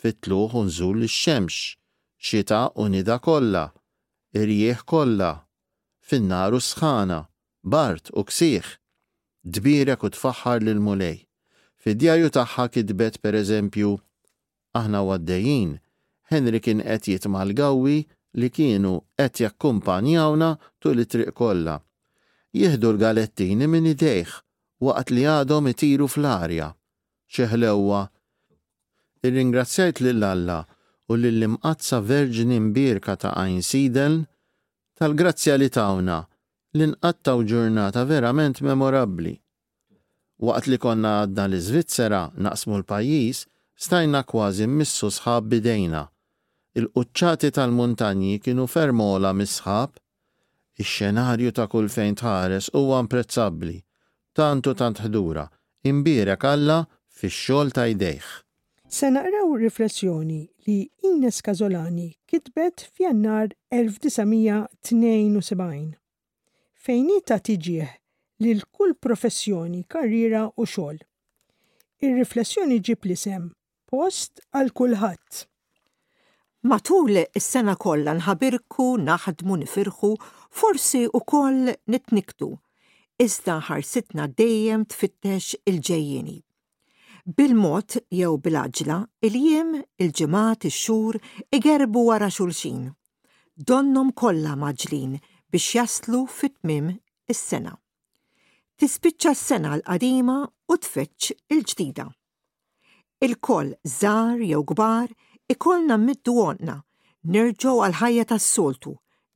[0.00, 1.76] Fitluħ u nżul ix-xemx,
[2.16, 3.66] xita u nida kollha,
[4.32, 5.32] irjieħ kollha,
[6.00, 7.26] fin-nar u sħana
[7.62, 8.64] Bart u ksiħ,
[9.44, 11.26] dbirek u tfaħħar lil mulej.
[11.84, 13.98] Fid-djarju tagħha kidbet per eżempju,
[14.76, 15.74] aħna għaddejjin,
[16.32, 18.06] Henry kien qed jitmal gawwi
[18.40, 21.76] li kienu qed jakkumpanjawna tul it-triq kollha.
[22.56, 24.38] Jieħdu l-galettini minn idejh
[24.80, 26.70] waqt li għadhom itiru fl-arja.
[27.28, 28.06] Xeħlewwa.
[29.20, 30.62] Irringrazzjajt lil alla
[31.12, 34.22] u lill-imqazza verġni mbirka ta' Sidel
[34.96, 36.24] tal-grazzja li tawna
[36.76, 39.32] l-inqattaw ġurnata verament memorabli.
[40.46, 43.40] Waqt li konna għadna l-Iżvizzera naqsmu l-pajis,
[43.74, 46.04] stajna kważi missu sħab bidejna.
[46.78, 49.90] Il-quċċati tal-muntanji kienu fermola misħab.
[50.80, 53.76] Ix-xenarju ta' kull fejn tħares huwa imprezzabbli,
[54.32, 55.44] tantu tant ħdura,
[55.90, 56.78] imbira alla
[57.18, 58.30] fix-xogħol ta' jdejh.
[58.88, 60.78] Se naqraw riflessjoni li
[61.10, 65.99] Ines Kazolani kitbet f'Jannar 1972
[66.80, 67.88] fejnita tiġieħ
[68.40, 70.96] lil kull professjoni, karriera u xogħol.
[72.00, 73.50] Ir-riflessjoni ġib li sem
[73.90, 75.40] post għal kulħadd.
[76.70, 80.12] Matul is-sena kollha nħabirku, naħdmu, nifirħu,
[80.60, 82.48] forsi ukoll nitniktu
[83.20, 86.38] iżda ħarsitna dejjem tfittex il-ġejjini.
[87.36, 88.96] Bil-mod jew bil-aġla,
[89.28, 91.18] il-jiem, il-ġemat, il-xur,
[91.52, 92.88] igerbu wara xulxin.
[93.68, 95.18] Donnom kollha maġlin,
[95.50, 96.92] biex jaslu fit-tmim
[97.30, 97.74] is-sena.
[98.80, 100.38] Tispiċċa s-sena l-qadima
[100.72, 102.06] u tfittx il-ġdida.
[103.24, 105.10] Il-koll żar jew gbar
[105.52, 106.76] ikollna middu għonna,
[107.34, 108.94] nerġgħu għal ħajja tas-soltu,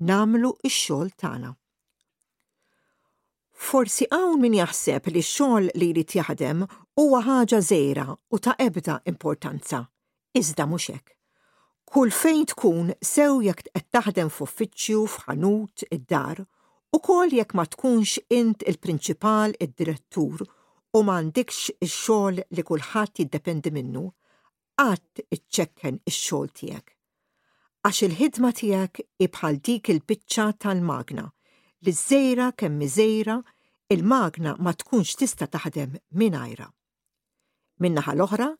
[0.09, 1.51] namlu x-xogħol tagħna.
[3.65, 6.65] Forsi hawn min jaħseb li x-xogħol li jrid jaħdem
[7.03, 9.83] huwa ħaġa żejra u ta' ebda importanza.
[10.39, 11.15] Iżda mhux hekk
[11.95, 16.41] kull fejn tkun sew jekk qed taħdem f'uffiċċju, f'ħanut, id-dar,
[16.95, 20.43] u kol jekk ma tkunx int il-prinċipal id-direttur
[20.99, 24.03] u m'għandikx ix-xogħol li kulħadd jiddependi minnu,
[24.75, 26.91] qatt iċċekken ix-xogħol tiegħek.
[27.87, 31.29] Għax il-ħidma tiegħek bħal dik il-biċċa tal-magna
[31.87, 33.39] li żejra kemm miżejra
[33.95, 36.67] il-magna ma tkunx tista' taħdem mingħajra.
[37.85, 38.53] Minnaħa l-oħra,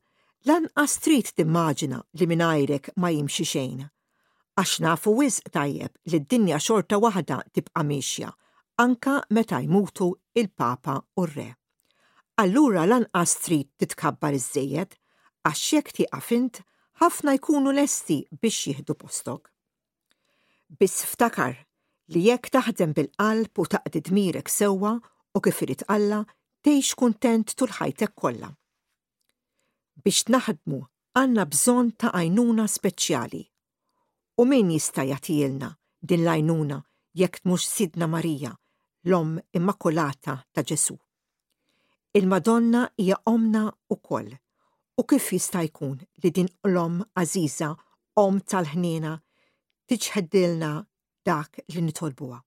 [0.47, 3.79] Lanqas trid timmaġina li minajrek ma jimxi xejn.
[4.61, 8.27] Għax nafu wiz tajjeb li d-dinja xorta waħda tibqa' mixja,
[8.83, 11.47] anka meta jmutu il-Papa u r-Re.
[12.43, 14.93] Allura lanqas trid titkabbar iż-żejjed
[15.49, 16.29] għax jekk tieqaf
[17.01, 19.49] ħafna jkunu lesti biex jieħdu postok.
[20.77, 21.55] Biss ftakar
[22.13, 26.21] li jekk taħdem bil-qalb u taqdi dmirek sewwa u kif irid Alla
[26.61, 28.53] tgħix kuntent tul ħajtek kollha
[30.03, 30.77] biex naħdmu
[31.19, 33.43] għanna bżon ta' għajnuna speċjali.
[34.41, 35.69] U min jista' jagħtilna
[36.03, 36.79] din l-għajnuna
[37.21, 38.51] jekk mux Sidna Marija,
[39.07, 40.97] l-om immakulata ta' Ġesu.
[42.15, 43.69] Il-Madonna hija omna
[44.01, 44.35] koll,
[45.01, 47.73] U kif jista' jkun li din l-om Aziza,
[48.15, 49.11] om tal-ħnina,
[49.91, 50.69] tiġħeddilna
[51.27, 52.37] dak li nitolbuha.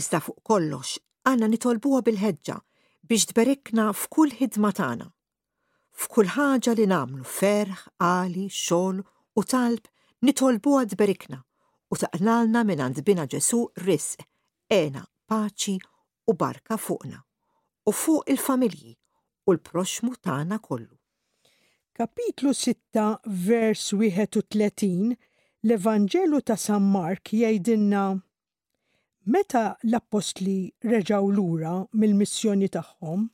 [0.00, 0.94] Iżda fuq kollox,
[1.28, 2.56] għanna nitolbuha bil-ħeġġa
[3.04, 5.10] biex tberikna f'kull ħidma tagħna
[5.96, 9.00] f'kull ħaġa li namlu ferħ, għali, xol
[9.40, 9.86] u talb
[10.24, 11.40] nitolbu għad berikna
[11.92, 14.24] u taqnalna minn għand bina ġesu risq,
[14.72, 15.76] ena, paċi
[16.28, 17.20] u barka fuqna
[17.88, 18.94] u fuq il-familji
[19.48, 20.92] u l-proxmu tagħna kollu.
[21.92, 23.02] Kapitlu 6
[23.46, 25.16] vers 31
[25.62, 28.04] l-Evanġelu ta' San Mark jgħidilna
[29.34, 30.56] meta l-apostli
[30.88, 33.28] reġaw lura mill-missjoni tagħhom,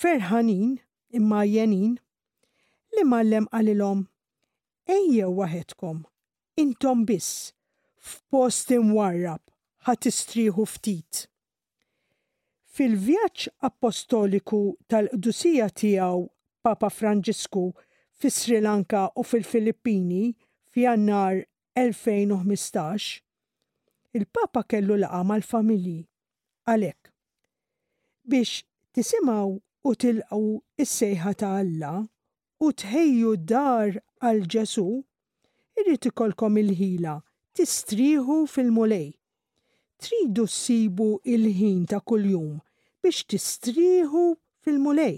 [0.00, 0.76] ferħanin
[1.16, 1.94] imma jenin
[2.96, 4.00] li mallem għalilom
[4.94, 6.02] ejjew waħedkom
[6.62, 7.52] intom biss
[8.10, 9.40] f'post imwarrab
[9.88, 11.24] ħat istriħu ftit.
[12.78, 16.26] Fil-vjaġġ apostoliku tal-qdusija tiegħu
[16.62, 17.64] Papa Franġisku
[18.18, 20.28] fi Sri Lanka u fil-Filippini
[20.74, 21.40] f'jannar
[21.78, 23.20] 2015,
[24.18, 26.00] il-Papa kellu laqa mal-familji
[26.70, 27.10] għalek
[28.30, 28.60] biex
[28.94, 29.56] tisimaw
[29.86, 30.46] u tilqaw
[30.82, 31.92] is-sejħa ta' Alla
[32.66, 34.86] u tħejju d-dar għal Ġesu,
[35.78, 37.12] irrid ikolkom il-ħila
[37.58, 39.06] tistriħu fil-mulej.
[40.04, 42.56] Tridu ssibu il-ħin ta' kuljum
[43.02, 44.24] biex tistriħu
[44.66, 45.16] fil-mulej,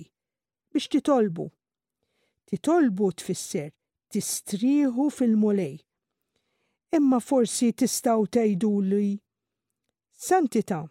[0.73, 1.47] biex titolbu.
[2.53, 3.73] Titolbu tfisser
[4.13, 5.77] tistriħu fil-mulej.
[6.99, 9.09] Imma forsi tistaw tajdu li
[10.21, 10.83] Santita,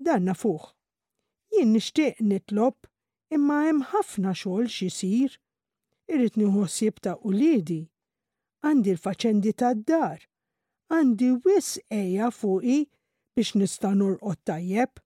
[0.00, 0.77] danna fuq
[1.52, 2.76] jien nixtieq nitlob
[3.36, 5.36] imma hemm ħafna xogħol xisir.
[6.08, 6.64] Irrid nieħu
[7.04, 7.80] ta' uliedi.
[8.64, 10.22] Għandi l-faċendi tad-dar.
[10.92, 12.78] Għandi wis eja fuqi
[13.36, 15.02] biex nista' norqod tajjeb.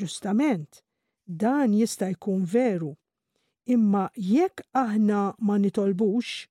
[0.00, 0.80] Ġustament,
[1.24, 2.94] dan jista' jkun veru.
[3.66, 6.46] Imma jekk aħna ma nitolbux,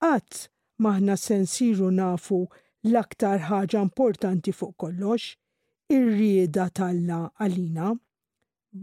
[0.00, 0.46] qatt
[0.80, 2.44] maħna sensiru nafu
[2.86, 5.34] l-aktar ħaġa importanti fuq kollox,
[5.90, 7.86] ir-rieda talla għalina.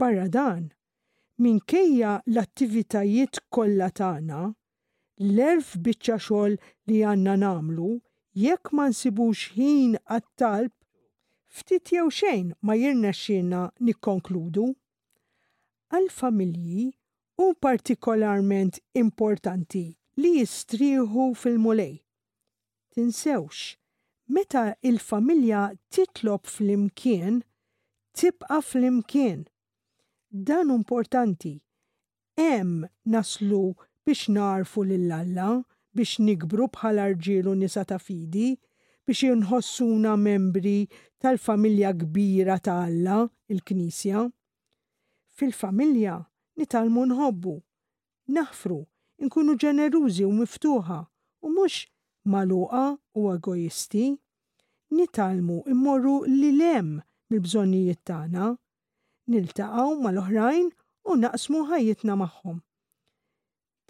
[0.01, 0.66] Barra dan,
[1.45, 4.39] minkejja l-attivitajiet kollha tagħna,
[5.32, 6.58] l-erf biċċa xogħol
[6.91, 7.91] li għandna namlu,
[8.43, 10.74] jekk ma nsibux ħin għat-talb,
[11.58, 14.68] ftit jew xejn ma jirnexxina nikkonkludu.
[15.97, 16.86] Għal-familji
[17.39, 19.86] u partikolarment importanti
[20.22, 21.93] li jistrieħu fil-mulej.
[22.95, 23.70] Tinsewx
[24.30, 27.41] meta il-familja titlob fl-imkien,
[28.13, 29.45] tibqa fl-imkien.
[30.32, 31.59] Dan importanti.
[32.38, 33.73] Em naslu
[34.05, 35.63] biex narfu lill-alla,
[35.95, 38.51] biex nikbru bħala arġilu nisa ta' fidi,
[39.07, 40.80] biex jinħossuna membri
[41.23, 44.28] tal-familja kbira ta' Alla, il-Knisja.
[45.38, 46.19] Fil-familja
[46.59, 47.55] nitalmu nħobbu,
[48.38, 48.80] naħfru,
[49.25, 50.99] nkunu ġenerużi u miftuħa,
[51.45, 51.88] u mux
[52.32, 52.84] maluqa
[53.15, 54.03] u egoisti,
[54.97, 56.89] nitalmu immorru li lem
[57.32, 58.47] mill-bżonnijiet tagħna,
[59.34, 60.67] niltaqgħu mal-oħrajn
[61.13, 62.59] u naqsmu ħajjitna magħhom.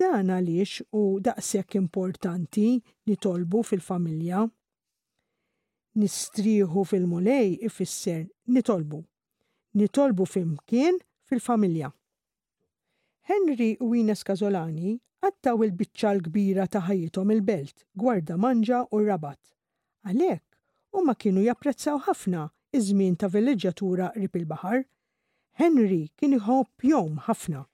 [0.02, 2.68] Dan għaliex u daqshekk importanti
[3.08, 4.44] li tolbu fil-familja.
[5.98, 8.26] Nistrieħu fil-mulej ifisser
[8.58, 9.00] nitolbu.
[9.82, 11.92] Nitolbu fimkien fil-familja.
[13.32, 19.42] Henry u Ines Kazolani għattaw il-bicċa l-kbira ta' ħajjithom il-belt, gwarda manġa u rabat.
[20.08, 20.44] Għalek,
[20.96, 22.46] u ma kienu japprezzaw ħafna
[22.80, 24.86] iż-żmien ta' villeġġatura rip il-bahar.
[25.60, 27.66] Henry kien iħobb jom ħafna.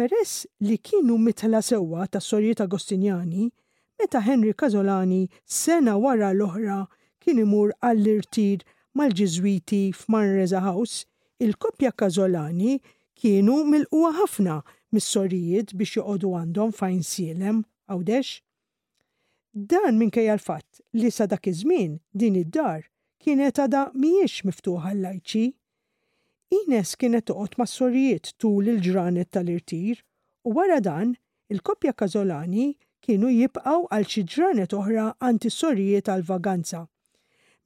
[0.00, 3.50] Peress li kienu mitla sewwa ta' sorjiet Agostinjani,
[4.00, 6.78] meta Henry Kazolani sena wara l-oħra
[7.20, 8.64] kien imur għall-irtir
[8.96, 11.04] mal-Ġiżwiti f'Manreza House,
[11.44, 12.78] il-koppja Kazolani
[13.12, 14.56] kienu mil qwa ħafna
[14.94, 17.56] mis-sorijiet biex joqogħdu għandhom fajn sielem
[17.94, 18.30] għawdex.
[19.72, 22.84] Dan minkejja l-fatt li sa dak iż-żmien din id-dar
[23.24, 25.46] kienet għada mhijiex miftuħa l-lajċi.
[26.60, 30.02] Ines kienet toqgħod mas-sorijiet tul il-ġranet tal-irtir
[30.46, 31.16] u wara dan
[31.50, 32.68] il-koppja Kazolani
[33.02, 35.08] kienu jibqaw għal xi ġranet oħra
[35.56, 36.84] sorijiet għal vaganza.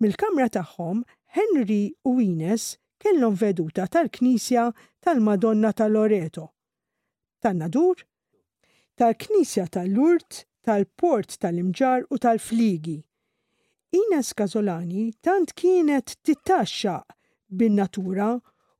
[0.01, 1.05] Mill-kamra tagħhom
[1.37, 6.49] Henry u Ines kellhom veduta tal-Knisja tal-Madonna tal-Loreto
[7.41, 7.97] tan-nadur,
[8.97, 10.33] tal-Knisja tal-Lurt,
[10.67, 12.99] tal-Port tal-Imġar u tal-Fligi.
[14.01, 16.97] Ines Kazolani tant kienet titaxxa
[17.59, 18.31] bin-natura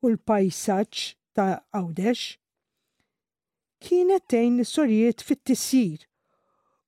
[0.03, 0.99] u l-pajsaġġ
[1.37, 1.49] ta'
[1.79, 2.19] Għawdex.
[3.85, 6.01] Kienet tejn sorijiet fit-tisir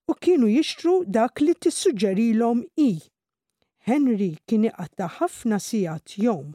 [0.06, 2.92] u kienu jixtru dak li tissuġġerilhom i.
[3.88, 6.52] Henry kien iqatta ħafna sigħat jom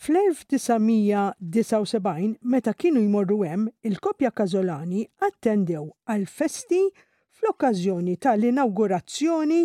[0.00, 6.78] Fl-1979, meta kienu jmorru hemm, il-kopja Kazolani attendew għal festi
[7.36, 9.58] fl-okkażjoni tal-inaugurazzjoni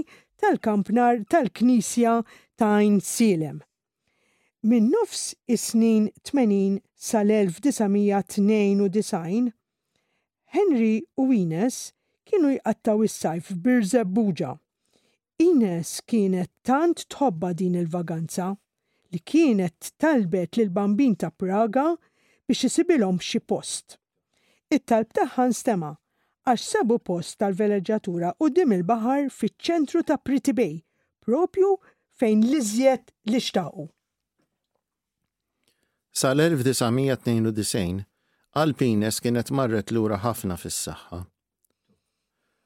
[0.43, 2.17] tal-kampnar tal-Knisja
[2.59, 3.61] ta' Ain Silem.
[4.67, 9.55] Min nofs is-snin 80 sal-1992,
[10.57, 11.79] Henry u Ines
[12.27, 14.57] kienu jqattaw is-sajf Birze Buġa.
[15.47, 18.57] Ines kienet tant tħobba din il-vaganza
[19.11, 21.85] li kienet talbet lil bambin ta' Praga
[22.47, 23.97] biex isibilhom xi post.
[24.75, 25.91] It-talb tagħha nstema'
[26.45, 30.73] għax sabu post tal-veleġġatura u dim il baħar fiċ-ċentru ta' Pretty Bay,
[31.25, 31.71] propju
[32.19, 33.85] fejn liżjed li xtaqu.
[36.15, 38.03] Sal-1992,
[38.55, 41.19] Alpines kienet marret lura ħafna fis-saħħa.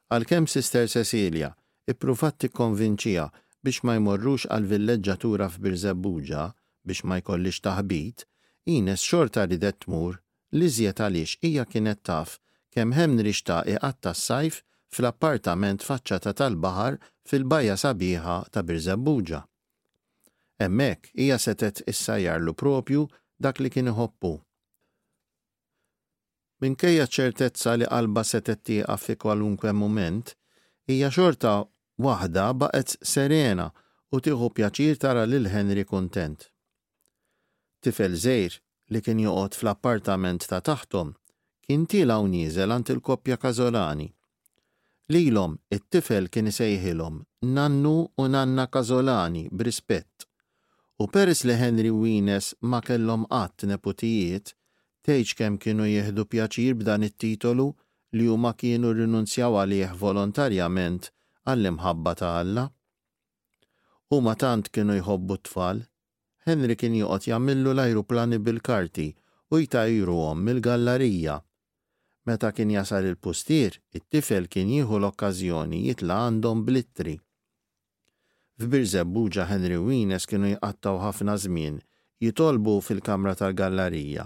[0.10, 1.50] Għalkemm Sister Cecilia
[1.90, 3.26] ippruvat tikkonvinċija
[3.64, 6.44] biex ma jmorrux għal villeġġatura f'Birzebbuġa
[6.88, 8.26] biex ma jkollix taħbit,
[8.70, 10.18] Ines xorta li tmur
[10.54, 12.36] li zjet għaliex hija kienet taf
[12.76, 14.60] kemm hemm nirixta iqatta s-sajf
[14.96, 17.00] fl-appartament faċċata tal-baħar
[17.32, 19.40] fil-bajja sabiħa ta' Birzebbuġa.
[20.68, 23.08] Emmek hija setet issajjarlu propju
[23.42, 24.34] dak li kien hoppu.
[26.62, 30.34] Minkejja ċertezza li qalba setet tieqa fi kwalunkwe moment,
[30.88, 31.54] hija xorta
[32.06, 33.64] waħda baqet serena
[34.16, 36.46] u tieħu pjaċir tara lil Henry kuntent.
[37.84, 38.56] Tifel żejr
[38.94, 41.12] li kien joqgħod fl-appartament ta' taħtom
[41.68, 44.08] kien tilaw nieżel għand il-koppja Kazolani.
[45.12, 47.20] Lilhom it-tifel kien isejħilhom
[47.58, 47.94] nannu
[48.24, 50.26] u nanna Kazolani brispett.
[51.04, 54.54] U peris li Henry Wines ma kellhom qatt neputijiet,
[55.06, 57.70] tgħidx kemm kienu jieħdu pjaċir b'dan it-titolu
[58.18, 61.12] li huma kienu rinunzjaw għalih volontarjament
[61.50, 62.64] għall-imħabba ta' Alla.
[64.26, 65.80] ma tant kienu jħobbu tfal,
[66.50, 69.08] Henry kien joqgħod jagħmillu l-ajruplani bil-karti
[69.52, 71.38] u għom mill-gallerija.
[72.30, 77.16] Meta kien jasar il-pustier, it-tifel kien jieħu l okkazjoni jitla għandhom blittri.
[78.60, 81.80] F'Birżebbuġa Henry Wines kienu jqattaw ħafna żmien
[82.22, 84.26] jitolbu fil-kamra tal-gallerija,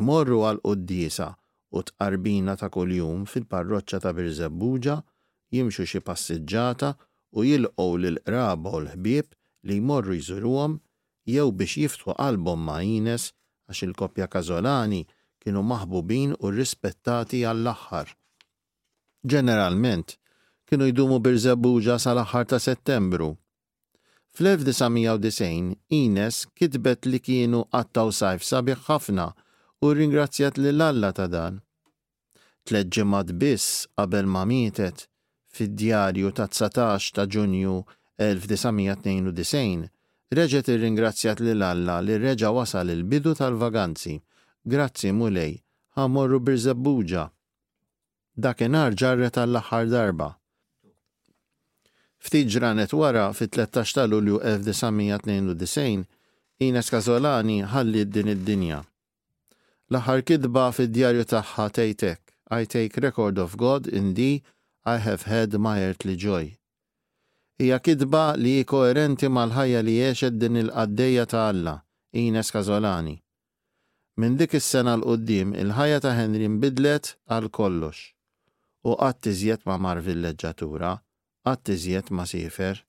[0.00, 1.30] imorru għal qoddisa
[1.70, 5.00] u tqarbina ta' kuljum fil-parroċċa ta' Birżebbuġa
[5.54, 6.92] jimxu xi passiġġata
[7.38, 9.32] u jilqgħu lil qraba u l-ħbieb
[9.68, 10.76] li jmorru jżuruhom
[11.34, 13.30] jew biex jiftħu qalbhom ma' Ines
[13.70, 15.02] għax il-koppja Kazolani
[15.42, 18.08] kienu maħbubin u rispettati għall-aħħar.
[19.32, 20.14] Ġeneralment,
[20.68, 23.30] kienu jdumu birżabuġa sal-aħħar ta' settembru.
[24.36, 29.26] Fl-1990 Ines kitbet li kienu għattaw sajf sabiħ ħafna
[29.84, 31.58] u ringrazzjat li l-alla ta' dan.
[32.68, 35.06] Tleġġemad biss qabel ma mietet
[35.54, 37.76] fid-djarju ta' 19 ta' ġunju
[38.16, 39.88] 1992
[40.38, 44.20] reġet irringrazzjat lil Alla li reġa wasal il-bidu tal-vaganzi.
[44.70, 45.54] Grazzi mulej,
[45.96, 47.24] ħamorru birzabbuġa.
[48.36, 50.28] Dakinhar ġarret tal-aħħar darba.
[52.20, 56.04] Ftit ġranet wara fit-13 ta' Lulju 1992
[56.66, 58.82] Ines Kazolani ħalli din id-dinja.
[59.90, 62.20] L-aħħar kidba fid-djarju tagħha tejtek,
[62.52, 64.42] I take record of God in thee
[64.94, 66.56] I have had earthly joy.
[67.60, 71.74] Hija kidba li koerenti mal-ħajja li jiexed din il-qaddeja ta' Alla,
[72.20, 73.14] Ines Kazolani.
[74.18, 77.98] Minn dik is-sena l-qoddim il-ħajja ta' Henry nbidlet għal kollox.
[78.90, 80.90] U qatt iżjed ma' mar villeġġatura,
[81.46, 82.80] qatt iżjed ma' sifer.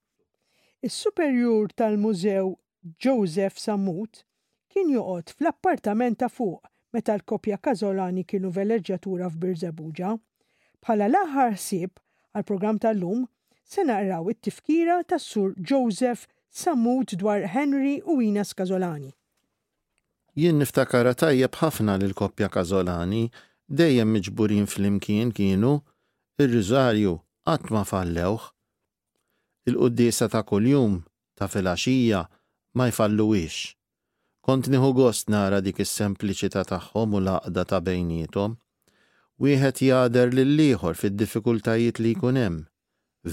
[0.88, 2.50] Is-superjur tal-mużew
[3.06, 4.24] Joseph Samut
[4.74, 6.66] kien joqgħod fl-appartament ta' fuq
[6.98, 10.16] meta l-kopja Kazolani kienu veleġġatura f'Birżebuġa
[10.86, 12.00] Bħala l-aħħar sib
[12.40, 13.20] għal programm tal-lum
[13.74, 16.24] se naqraw it-tifkira tas-sur Joseph
[16.62, 19.12] Samut dwar Henry u Inas Kazolani.
[20.36, 23.22] Jien niftakara tajjeb ħafna lil koppja Kazolani
[23.82, 25.76] dejjem miġburin fl-imkien kienu
[26.42, 27.14] ir-riżarju
[27.48, 28.50] qatt ma fallewħ.
[29.72, 30.98] Il-qudiesa ta' kuljum
[31.38, 32.24] ta' filgħaxija
[32.80, 33.60] ma jfalluwiex.
[34.42, 38.58] Kont nieħu gost nara dik is-sempliċità tagħhom u laqda ta' bejnietom
[39.42, 42.60] wieħed jader lill-ieħor fid-diffikultajiet li jkun hemm.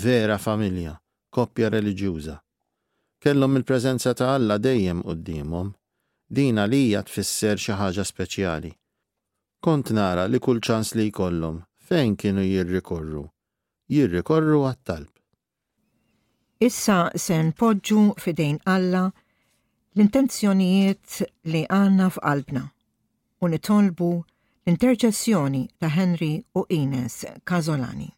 [0.05, 0.95] Vera familja,
[1.37, 2.37] koppja reliġjuża.
[3.21, 5.75] Kellhom il-preżenza ta' Alla dejjem qudiemhom.
[6.39, 8.71] Dina li hija tfisser xi ħaġa speċjali.
[9.65, 13.25] Kont nara li kull ċans li jkollhom fejn kienu jirrikorru.
[13.91, 15.11] Jirrikorru għat-talb.
[16.69, 21.21] Issa se npoġġu fidejn Alla l-intenzjonijiet
[21.53, 22.65] li għanna f'qalbna
[23.45, 24.13] u nitolbu
[24.69, 27.15] Interċessjoni ta' Henry u Ines
[27.49, 28.09] Kazolani.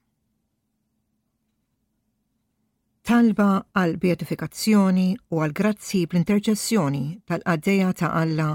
[3.06, 3.46] Talba
[3.78, 8.48] għal beatifikazzjoni u għal grazzi bl-interċessjoni tal-qaddeja ta' Alla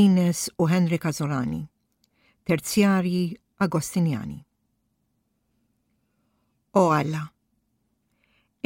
[0.00, 1.60] Ines u Henry Kazolani,
[2.48, 3.20] terzjarji
[3.68, 4.40] Agostiniani.
[6.80, 7.26] O Alla,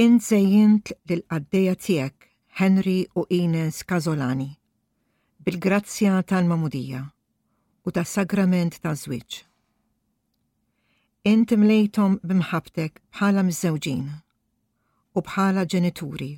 [0.06, 2.30] inżejjint lil-qaddeja tiegħek
[2.62, 4.52] Henry u Ines Kazolani,
[5.42, 7.08] bil-grazzja tal-Mamudija
[7.88, 9.28] u tas sagrament ta' żwieġ.
[11.32, 13.62] Inti lejtom bimħabtek bħala miż
[15.16, 16.28] u bħala ġenituri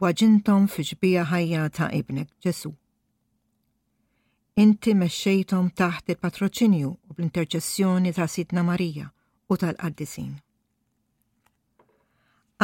[0.00, 2.72] waġintom fi ġbija ħajja ta' ibnek Ġesu.
[4.62, 9.06] Inti mexxejtom taħt il-patroċinju u bl-interċessjoni ta' Sidna Marija
[9.50, 10.32] u tal-Qaddisin.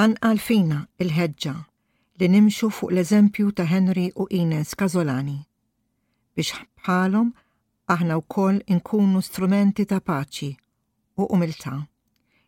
[0.04, 1.54] Anqal fina il-ħeġġa
[2.20, 5.40] li nimxu fuq l-eżempju ta' Henry u Ines Kazolani
[6.36, 6.52] biex
[6.82, 7.28] bħalhom
[7.92, 10.50] aħna wkoll inkunu strumenti ta' paċi
[11.20, 11.74] u umiltà.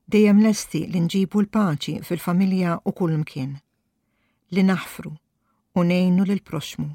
[0.06, 3.56] Dejjem lesti li nġibu l-paċi fil-familja u kull mkien.
[4.54, 5.12] Li naħfru
[5.76, 6.88] u nejnu l proxmu.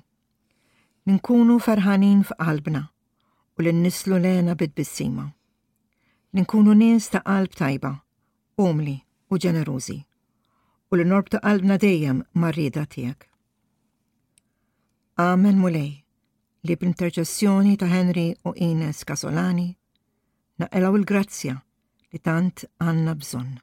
[1.06, 2.82] Ninkunu ferħanin f'qalbna
[3.58, 5.28] u li nislu lena bid-bissima.
[6.34, 7.92] Ninkunu nies ta' qalb tajba,
[8.58, 8.98] umli
[9.30, 10.00] u ġenerużi
[10.92, 13.28] u li norbtu qalbna dejjem marrida tiegħek.
[15.22, 16.00] Amen mulej
[16.68, 19.70] li b'interġessjoni ta' Henry u Ines Casolani
[20.62, 21.56] naqelaw il-grazzja
[22.14, 23.54] li tant għanna bżonn.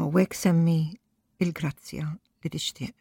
[0.00, 0.80] U wek semmi
[1.44, 2.06] il-grazzja
[2.44, 2.94] li tixtieq.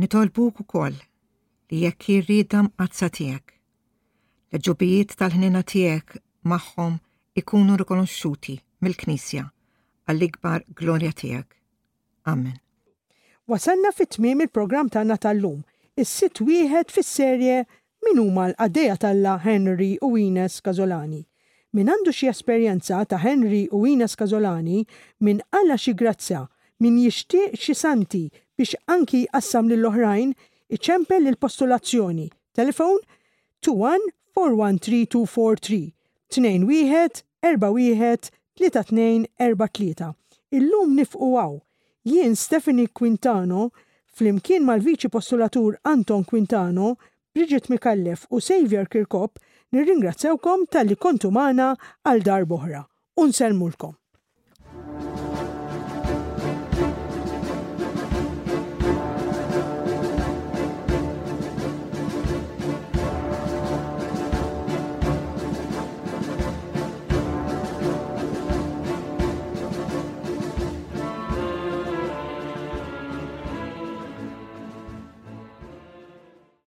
[0.00, 1.00] Nitolbuk u koll
[1.70, 3.56] li jekk jirridam għazza tijek
[4.58, 6.16] l-ġubijiet tal-ħnina tiegħek
[6.50, 6.94] magħhom
[7.38, 9.44] ikunu rikonoxxuti mill-Knisja
[10.10, 11.50] għall-ikbar glorja tiegħek.
[12.32, 12.56] Amen.
[13.46, 15.60] Wasanna fit-tmiem il-programm tagħna tal-lum,
[15.94, 17.60] is sit wieħed fis-serje
[18.08, 21.22] min huma l-qadeja tal-la Henry u Ines Kazolani.
[21.72, 24.82] Min għandu xi esperjenza ta' Henry u Ines Kazolani
[25.22, 26.42] min għalla xi grazzja
[26.82, 28.26] min jixtieq xi santi
[28.58, 30.34] biex anki assam lill oħrajn
[30.74, 32.26] iċempel il-postulazzjoni.
[32.58, 32.98] Telefon
[33.62, 35.90] 21 413-243
[37.42, 40.10] 21-41-3243.
[40.50, 41.60] Illum nifqu għaw.
[42.10, 43.70] Jien Stephanie Quintano,
[44.16, 46.94] flimkien mal-Viċi Postulatur Anton Quintano,
[47.34, 49.32] Bridget Mikallef u Xavier Kirkop
[49.72, 51.72] nirringrazzawkom tal-li kontu mana
[52.02, 52.84] għal dar boħra.
[53.22, 53.99] Unselmulkom.